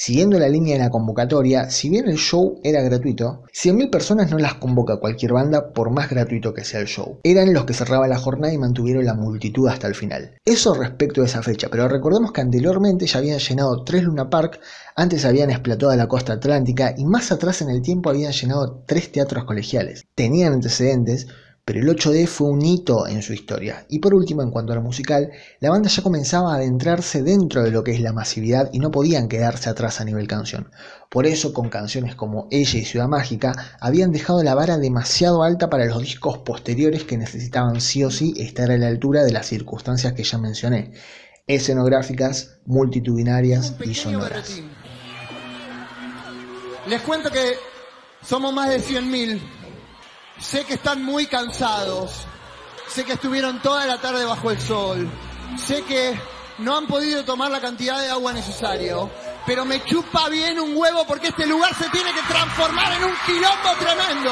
Siguiendo 0.04 0.40
la 0.40 0.50
línea 0.50 0.74
de 0.74 0.80
la 0.80 0.90
convocatoria, 0.90 1.70
si 1.70 1.88
bien 1.88 2.10
el 2.10 2.18
show 2.18 2.60
era 2.64 2.82
gratuito, 2.82 3.44
100.000 3.54 3.92
personas 3.92 4.32
no 4.32 4.40
las 4.40 4.56
convoca 4.56 4.98
cualquier 4.98 5.34
banda 5.34 5.74
por 5.74 5.92
más 5.92 6.10
gratuito 6.10 6.56
que 6.56 6.64
sea 6.64 6.80
el 6.80 6.88
show. 6.88 7.20
Eran 7.24 7.54
los 7.54 7.66
que 7.66 7.76
cerraban 7.76 8.10
la 8.10 8.18
jornada 8.18 8.52
y 8.52 8.58
mantuvieron 8.58 9.06
la 9.06 9.14
multitud 9.14 9.68
hasta 9.68 9.86
el 9.86 9.94
final. 9.94 10.40
Eso 10.44 10.74
respecto 10.74 11.22
a 11.22 11.26
esa 11.26 11.44
fecha, 11.44 11.68
pero 11.70 11.88
recordemos 11.88 12.32
que 12.32 12.42
anteriormente 12.42 13.06
ya 13.06 13.20
habían 13.20 13.38
llenado 13.38 13.84
tres 13.84 14.02
Luna 14.02 14.28
Park, 14.28 14.60
antes 14.96 15.24
habían 15.24 15.52
explotado 15.52 15.96
la 15.96 16.08
costa 16.08 16.34
atlántica 16.34 16.96
y 16.98 17.06
más 17.06 17.32
atrás 17.32 17.62
en 17.62 17.70
el 17.70 17.84
tiempo 17.84 18.10
habían 18.10 18.32
llenado 18.32 18.84
tres 18.88 19.12
teatros 19.12 19.44
colegiales. 19.44 20.08
Tenían 20.16 20.54
antecedentes, 20.54 21.28
pero 21.72 21.90
el 21.90 21.98
8D 21.98 22.28
fue 22.28 22.50
un 22.50 22.62
hito 22.66 23.08
en 23.08 23.22
su 23.22 23.32
historia. 23.32 23.86
Y 23.88 24.00
por 24.00 24.14
último, 24.14 24.42
en 24.42 24.52
cuanto 24.52 24.74
a 24.74 24.76
lo 24.76 24.82
musical, 24.82 25.32
la 25.62 25.70
banda 25.70 25.88
ya 25.88 26.04
comenzaba 26.04 26.52
a 26.52 26.58
adentrarse 26.58 27.24
dentro 27.24 27.64
de 27.64 27.72
lo 27.72 27.82
que 27.82 27.92
es 27.92 28.02
la 28.02 28.12
masividad 28.12 28.70
y 28.74 28.80
no 28.80 28.92
podían 28.92 29.30
quedarse 29.30 29.70
atrás 29.70 30.02
a 30.02 30.04
nivel 30.04 30.28
canción. 30.28 30.70
Por 31.10 31.26
eso, 31.26 31.54
con 31.54 31.70
canciones 31.70 32.14
como 32.14 32.50
Ella 32.52 32.78
y 32.78 32.84
Ciudad 32.84 33.08
Mágica, 33.08 33.78
habían 33.80 34.12
dejado 34.12 34.44
la 34.44 34.54
vara 34.54 34.80
demasiado 34.80 35.44
alta 35.44 35.70
para 35.70 35.86
los 35.86 36.02
discos 36.02 36.40
posteriores 36.40 37.06
que 37.06 37.18
necesitaban 37.18 37.80
sí 37.80 38.04
o 38.04 38.12
sí 38.12 38.34
estar 38.36 38.70
a 38.70 38.78
la 38.78 38.88
altura 38.88 39.24
de 39.24 39.32
las 39.32 39.46
circunstancias 39.46 40.12
que 40.12 40.26
ya 40.26 40.38
mencioné, 40.38 40.92
escenográficas, 41.48 42.58
multitudinarias 42.66 43.76
y 43.86 43.94
sonoras. 43.94 44.62
Les 46.90 47.02
cuento 47.04 47.32
que 47.32 47.54
somos 48.22 48.54
más 48.54 48.70
de 48.70 48.82
100.000. 48.82 49.61
Sé 50.42 50.66
que 50.66 50.74
están 50.74 51.04
muy 51.04 51.28
cansados. 51.28 52.26
Sé 52.88 53.06
que 53.06 53.14
estuvieron 53.14 53.62
toda 53.62 53.86
la 53.86 54.02
tarde 54.02 54.26
bajo 54.26 54.52
el 54.52 54.60
sol. 54.60 55.10
Sé 55.58 55.84
que 55.84 56.20
no 56.58 56.76
han 56.76 56.88
podido 56.88 57.24
tomar 57.24 57.52
la 57.52 57.62
cantidad 57.62 58.02
de 58.02 58.10
agua 58.10 58.34
necesaria. 58.34 58.96
Pero 59.46 59.66
me 59.66 59.84
chupa 59.86 60.30
bien 60.30 60.60
un 60.60 60.76
huevo 60.76 61.06
porque 61.08 61.28
este 61.28 61.46
lugar 61.46 61.74
se 61.76 61.90
tiene 61.90 62.12
que 62.12 62.22
transformar 62.22 62.94
en 62.94 63.04
un 63.04 63.14
quilombo 63.26 63.70
tremendo. 63.80 64.32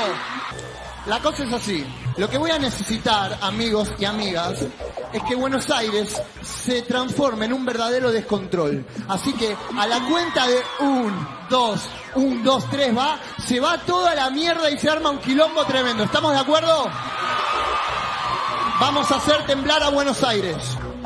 La 1.06 1.20
cosa 1.20 1.44
es 1.44 1.54
así. 1.54 1.86
Lo 2.20 2.30
que 2.30 2.38
voy 2.38 2.52
a 2.52 2.60
necesitar, 2.60 3.38
amigos 3.42 3.94
y 3.98 4.04
amigas, 4.04 4.66
es 5.14 5.24
que 5.24 5.36
Buenos 5.36 5.72
Aires 5.72 6.22
se 6.44 6.82
transforme 6.82 7.46
en 7.46 7.54
un 7.54 7.66
verdadero 7.66 8.12
descontrol. 8.12 8.86
Así 9.08 9.32
que 9.32 9.56
a 9.78 9.88
la 9.88 10.06
cuenta 10.06 10.46
de 10.46 10.62
un, 10.82 11.28
dos, 11.50 11.80
un, 12.16 12.44
dos, 12.44 12.70
tres, 12.70 12.96
va, 12.96 13.18
se 13.42 13.62
va 13.62 13.78
toda 13.78 14.14
la 14.16 14.30
mierda 14.32 14.70
y 14.70 14.78
se 14.78 14.90
arma 14.90 15.12
un 15.12 15.20
quilombo 15.20 15.64
tremendo. 15.64 16.04
¿Estamos 16.04 16.34
de 16.34 16.40
acuerdo? 16.40 16.92
Vamos 18.82 19.10
a 19.10 19.16
hacer 19.16 19.46
temblar 19.46 19.82
a 19.82 19.88
Buenos 19.88 20.22
Aires. 20.22 20.58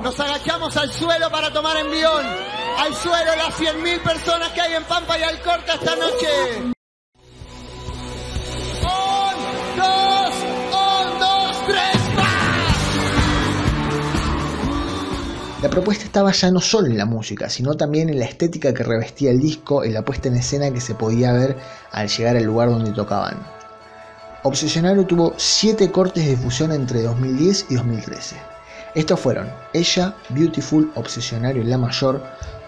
Nos 0.02 0.20
agachamos 0.20 0.76
al 0.78 0.92
suelo 0.92 1.30
para 1.30 1.54
tomar 1.54 1.78
envión. 1.78 2.26
Al 2.80 2.96
suelo 2.96 3.36
las 3.36 3.56
100.000 3.60 4.02
personas 4.02 4.50
que 4.50 4.62
hay 4.62 4.74
en 4.74 4.84
Pampa 4.86 5.16
y 5.20 5.22
Alcorta 5.22 5.76
esta 5.76 5.96
noche. 5.96 6.74
La 15.64 15.70
propuesta 15.70 16.04
estaba 16.04 16.34
ya 16.34 16.52
no 16.52 16.60
solo 16.60 16.88
en 16.88 16.98
la 16.98 17.06
música, 17.06 17.48
sino 17.48 17.76
también 17.76 18.10
en 18.10 18.20
la 18.20 18.26
estética 18.26 18.74
que 18.74 18.84
revestía 18.84 19.32
el 19.32 19.40
disco, 19.40 19.86
en 19.86 19.94
la 19.94 20.04
puesta 20.04 20.28
en 20.28 20.36
escena 20.36 20.70
que 20.74 20.82
se 20.82 20.94
podía 20.94 21.32
ver 21.32 21.56
al 21.94 22.10
llegar 22.10 22.36
al 22.36 22.44
lugar 22.44 22.70
donde 22.70 22.92
tocaban. 22.92 23.38
Obsesionario 24.44 25.06
tuvo 25.06 25.34
7 25.38 25.90
cortes 25.90 26.26
de 26.26 26.32
difusión 26.32 26.74
entre 26.74 27.04
2010 27.04 27.68
y 27.70 27.76
2013. 27.76 28.36
Estos 28.94 29.18
fueron 29.22 29.50
Ella, 29.72 30.14
Beautiful, 30.32 30.92
Obsesionario 30.96 31.64
La 31.64 31.78
Mayor, 31.78 32.22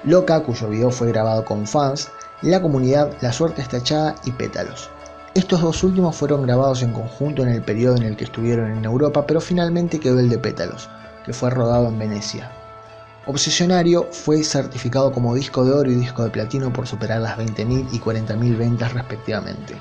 Loca, 0.06 0.40
cuyo 0.44 0.70
video 0.70 0.90
fue 0.90 1.10
grabado 1.10 1.44
con 1.44 1.68
fans, 1.68 2.08
La 2.44 2.62
Comunidad, 2.62 3.12
La 3.20 3.34
Suerte 3.34 3.62
está 3.62 3.76
echada 3.76 4.16
y 4.24 4.32
Pétalos. 4.32 4.90
Estos 5.34 5.60
dos 5.60 5.84
últimos 5.84 6.16
fueron 6.16 6.44
grabados 6.44 6.82
en 6.82 6.94
conjunto 6.94 7.44
en 7.44 7.50
el 7.50 7.62
periodo 7.62 7.98
en 7.98 8.04
el 8.04 8.16
que 8.16 8.24
estuvieron 8.24 8.72
en 8.72 8.86
Europa, 8.86 9.28
pero 9.28 9.42
finalmente 9.42 10.00
quedó 10.00 10.18
el 10.22 10.30
de 10.30 10.38
Pétalos, 10.38 10.88
que 11.26 11.34
fue 11.34 11.50
rodado 11.50 11.90
en 11.90 12.00
Venecia. 12.00 12.50
Obsesionario 13.28 14.08
fue 14.12 14.44
certificado 14.44 15.12
como 15.12 15.34
disco 15.34 15.66
de 15.66 15.72
oro 15.72 15.92
y 15.92 15.96
disco 15.96 16.24
de 16.24 16.30
platino 16.30 16.72
por 16.72 16.86
superar 16.86 17.22
las 17.22 17.38
20.000 17.38 17.88
y 17.92 18.00
40.000 18.00 18.58
ventas 18.58 18.94
respectivamente. 18.94 19.76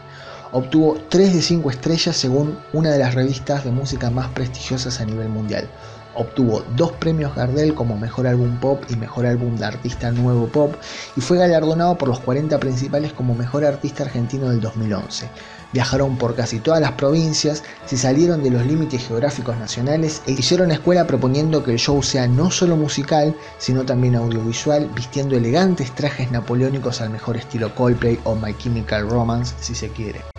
Obtuvo 0.52 0.96
3 1.10 1.34
de 1.34 1.42
5 1.42 1.70
estrellas 1.70 2.16
según 2.16 2.58
una 2.72 2.90
de 2.90 2.98
las 2.98 3.14
revistas 3.14 3.64
de 3.64 3.70
música 3.70 4.10
más 4.10 4.28
prestigiosas 4.28 5.00
a 5.00 5.04
nivel 5.04 5.28
mundial, 5.28 5.68
Obtuvo 6.16 6.62
dos 6.76 6.92
premios 6.92 7.34
Gardel 7.34 7.74
como 7.74 7.98
Mejor 7.98 8.28
Álbum 8.28 8.56
Pop 8.60 8.84
y 8.88 8.94
Mejor 8.94 9.26
Álbum 9.26 9.56
de 9.56 9.66
Artista 9.66 10.12
Nuevo 10.12 10.46
Pop 10.46 10.74
y 11.16 11.20
fue 11.20 11.38
galardonado 11.38 11.98
por 11.98 12.08
los 12.08 12.20
40 12.20 12.58
principales 12.60 13.12
como 13.12 13.34
Mejor 13.34 13.64
Artista 13.64 14.04
Argentino 14.04 14.48
del 14.48 14.60
2011. 14.60 15.28
Viajaron 15.74 16.16
por 16.16 16.36
casi 16.36 16.60
todas 16.60 16.80
las 16.80 16.92
provincias, 16.92 17.64
se 17.84 17.98
salieron 17.98 18.44
de 18.44 18.50
los 18.50 18.64
límites 18.64 19.08
geográficos 19.08 19.58
nacionales 19.58 20.22
e 20.24 20.30
hicieron 20.30 20.70
escuela 20.70 21.04
proponiendo 21.04 21.64
que 21.64 21.72
el 21.72 21.78
show 21.78 22.00
sea 22.00 22.28
no 22.28 22.52
solo 22.52 22.76
musical, 22.76 23.34
sino 23.58 23.84
también 23.84 24.14
audiovisual, 24.14 24.88
vistiendo 24.94 25.36
elegantes 25.36 25.92
trajes 25.92 26.30
napoleónicos 26.30 27.00
al 27.00 27.10
mejor 27.10 27.36
estilo 27.36 27.74
Coldplay 27.74 28.20
o 28.22 28.36
My 28.36 28.56
Chemical 28.56 29.10
Romance 29.10 29.56
si 29.60 29.74
se 29.74 29.88
quiere. 29.88 30.33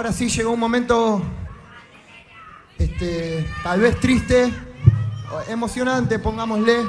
Ahora 0.00 0.14
sí 0.14 0.30
llegó 0.30 0.52
un 0.52 0.60
momento, 0.60 1.20
este, 2.78 3.46
tal 3.62 3.80
vez 3.80 4.00
triste, 4.00 4.50
emocionante, 5.46 6.18
pongámosle. 6.18 6.86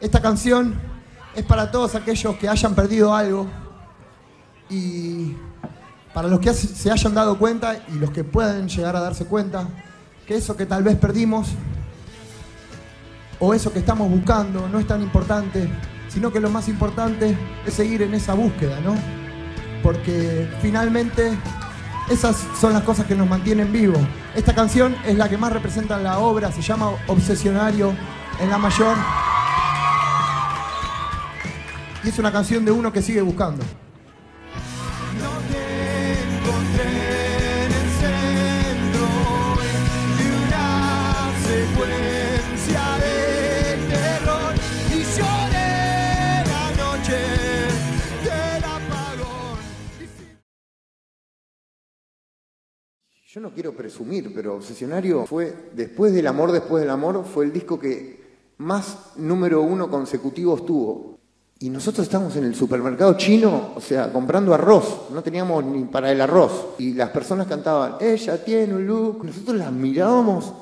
Esta 0.00 0.22
canción 0.22 0.74
es 1.36 1.44
para 1.44 1.70
todos 1.70 1.94
aquellos 1.96 2.36
que 2.36 2.48
hayan 2.48 2.74
perdido 2.74 3.14
algo 3.14 3.46
y 4.70 5.36
para 6.14 6.28
los 6.28 6.40
que 6.40 6.54
se 6.54 6.90
hayan 6.90 7.12
dado 7.12 7.36
cuenta 7.36 7.76
y 7.88 7.98
los 7.98 8.10
que 8.10 8.24
puedan 8.24 8.70
llegar 8.70 8.96
a 8.96 9.00
darse 9.00 9.26
cuenta 9.26 9.68
que 10.26 10.36
eso 10.36 10.56
que 10.56 10.64
tal 10.64 10.82
vez 10.82 10.96
perdimos 10.96 11.48
o 13.38 13.52
eso 13.52 13.70
que 13.70 13.80
estamos 13.80 14.08
buscando 14.08 14.66
no 14.66 14.78
es 14.78 14.86
tan 14.86 15.02
importante, 15.02 15.68
sino 16.08 16.32
que 16.32 16.40
lo 16.40 16.48
más 16.48 16.68
importante 16.68 17.36
es 17.66 17.74
seguir 17.74 18.00
en 18.00 18.14
esa 18.14 18.32
búsqueda, 18.32 18.80
¿no? 18.80 18.94
Porque 19.82 20.48
finalmente 20.62 21.36
esas 22.10 22.44
son 22.60 22.72
las 22.72 22.82
cosas 22.82 23.06
que 23.06 23.14
nos 23.14 23.28
mantienen 23.28 23.72
vivos. 23.72 24.00
Esta 24.34 24.52
canción 24.52 24.96
es 25.06 25.16
la 25.16 25.28
que 25.28 25.38
más 25.38 25.52
representa 25.52 25.96
la 25.96 26.18
obra, 26.18 26.50
se 26.50 26.60
llama 26.60 26.90
Obsesionario 27.06 27.94
en 28.40 28.50
la 28.50 28.58
mayor. 28.58 28.96
Y 32.02 32.08
es 32.08 32.18
una 32.18 32.32
canción 32.32 32.64
de 32.64 32.72
uno 32.72 32.92
que 32.92 33.00
sigue 33.00 33.22
buscando. 33.22 33.64
Yo 53.40 53.48
no 53.48 53.54
quiero 53.54 53.72
presumir, 53.72 54.34
pero 54.34 54.56
Obsesionario 54.56 55.24
fue, 55.24 55.70
después 55.74 56.12
del 56.12 56.26
amor, 56.26 56.52
después 56.52 56.82
del 56.82 56.90
amor, 56.90 57.24
fue 57.24 57.46
el 57.46 57.54
disco 57.54 57.80
que 57.80 58.20
más 58.58 59.16
número 59.16 59.62
uno 59.62 59.88
consecutivos 59.88 60.66
tuvo. 60.66 61.18
Y 61.58 61.70
nosotros 61.70 62.06
estábamos 62.06 62.36
en 62.36 62.44
el 62.44 62.54
supermercado 62.54 63.14
chino, 63.16 63.70
o 63.74 63.80
sea, 63.80 64.12
comprando 64.12 64.52
arroz, 64.52 65.06
no 65.10 65.22
teníamos 65.22 65.64
ni 65.64 65.84
para 65.84 66.12
el 66.12 66.20
arroz. 66.20 66.74
Y 66.76 66.92
las 66.92 67.08
personas 67.08 67.46
cantaban, 67.46 67.94
ella 67.98 68.44
tiene 68.44 68.74
un 68.74 68.86
look, 68.86 69.24
nosotros 69.24 69.56
las 69.56 69.72
mirábamos. 69.72 70.52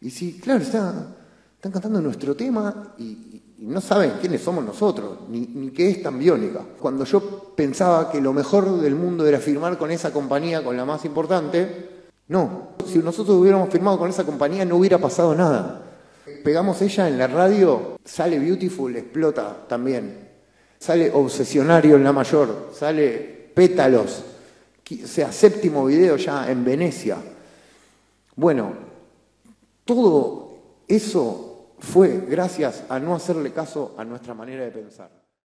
Y 0.00 0.10
sí, 0.10 0.38
claro, 0.40 0.62
están, 0.62 1.16
están 1.56 1.72
cantando 1.72 2.00
nuestro 2.00 2.36
tema 2.36 2.94
y, 2.96 3.42
y 3.58 3.66
no 3.66 3.80
saben 3.80 4.12
quiénes 4.20 4.40
somos 4.40 4.64
nosotros, 4.64 5.18
ni, 5.30 5.48
ni 5.48 5.70
qué 5.70 5.90
es 5.90 6.00
tan 6.00 6.16
biónica. 6.16 6.64
Cuando 6.78 7.04
yo 7.06 7.52
pensaba 7.56 8.08
que 8.08 8.20
lo 8.20 8.32
mejor 8.32 8.80
del 8.80 8.94
mundo 8.94 9.26
era 9.26 9.40
firmar 9.40 9.76
con 9.76 9.90
esa 9.90 10.12
compañía, 10.12 10.62
con 10.62 10.76
la 10.76 10.84
más 10.84 11.04
importante, 11.04 11.93
no, 12.28 12.68
si 12.86 12.98
nosotros 12.98 13.36
hubiéramos 13.36 13.68
firmado 13.68 13.98
con 13.98 14.08
esa 14.08 14.24
compañía 14.24 14.64
no 14.64 14.76
hubiera 14.76 14.98
pasado 14.98 15.34
nada. 15.34 15.82
Pegamos 16.42 16.80
ella 16.80 17.08
en 17.08 17.18
la 17.18 17.26
radio, 17.26 17.98
sale 18.04 18.38
Beautiful, 18.38 18.96
explota 18.96 19.64
también. 19.68 20.28
Sale 20.78 21.10
Obsesionario 21.12 21.96
en 21.96 22.04
la 22.04 22.12
mayor, 22.12 22.70
sale 22.74 23.50
Pétalos, 23.54 24.22
o 25.02 25.06
sea, 25.06 25.32
séptimo 25.32 25.86
video 25.86 26.16
ya 26.16 26.50
en 26.50 26.64
Venecia. 26.64 27.16
Bueno, 28.36 28.72
todo 29.84 30.58
eso 30.88 31.74
fue 31.78 32.24
gracias 32.28 32.84
a 32.88 32.98
no 32.98 33.14
hacerle 33.14 33.52
caso 33.52 33.94
a 33.96 34.04
nuestra 34.04 34.34
manera 34.34 34.64
de 34.64 34.70
pensar. 34.70 35.23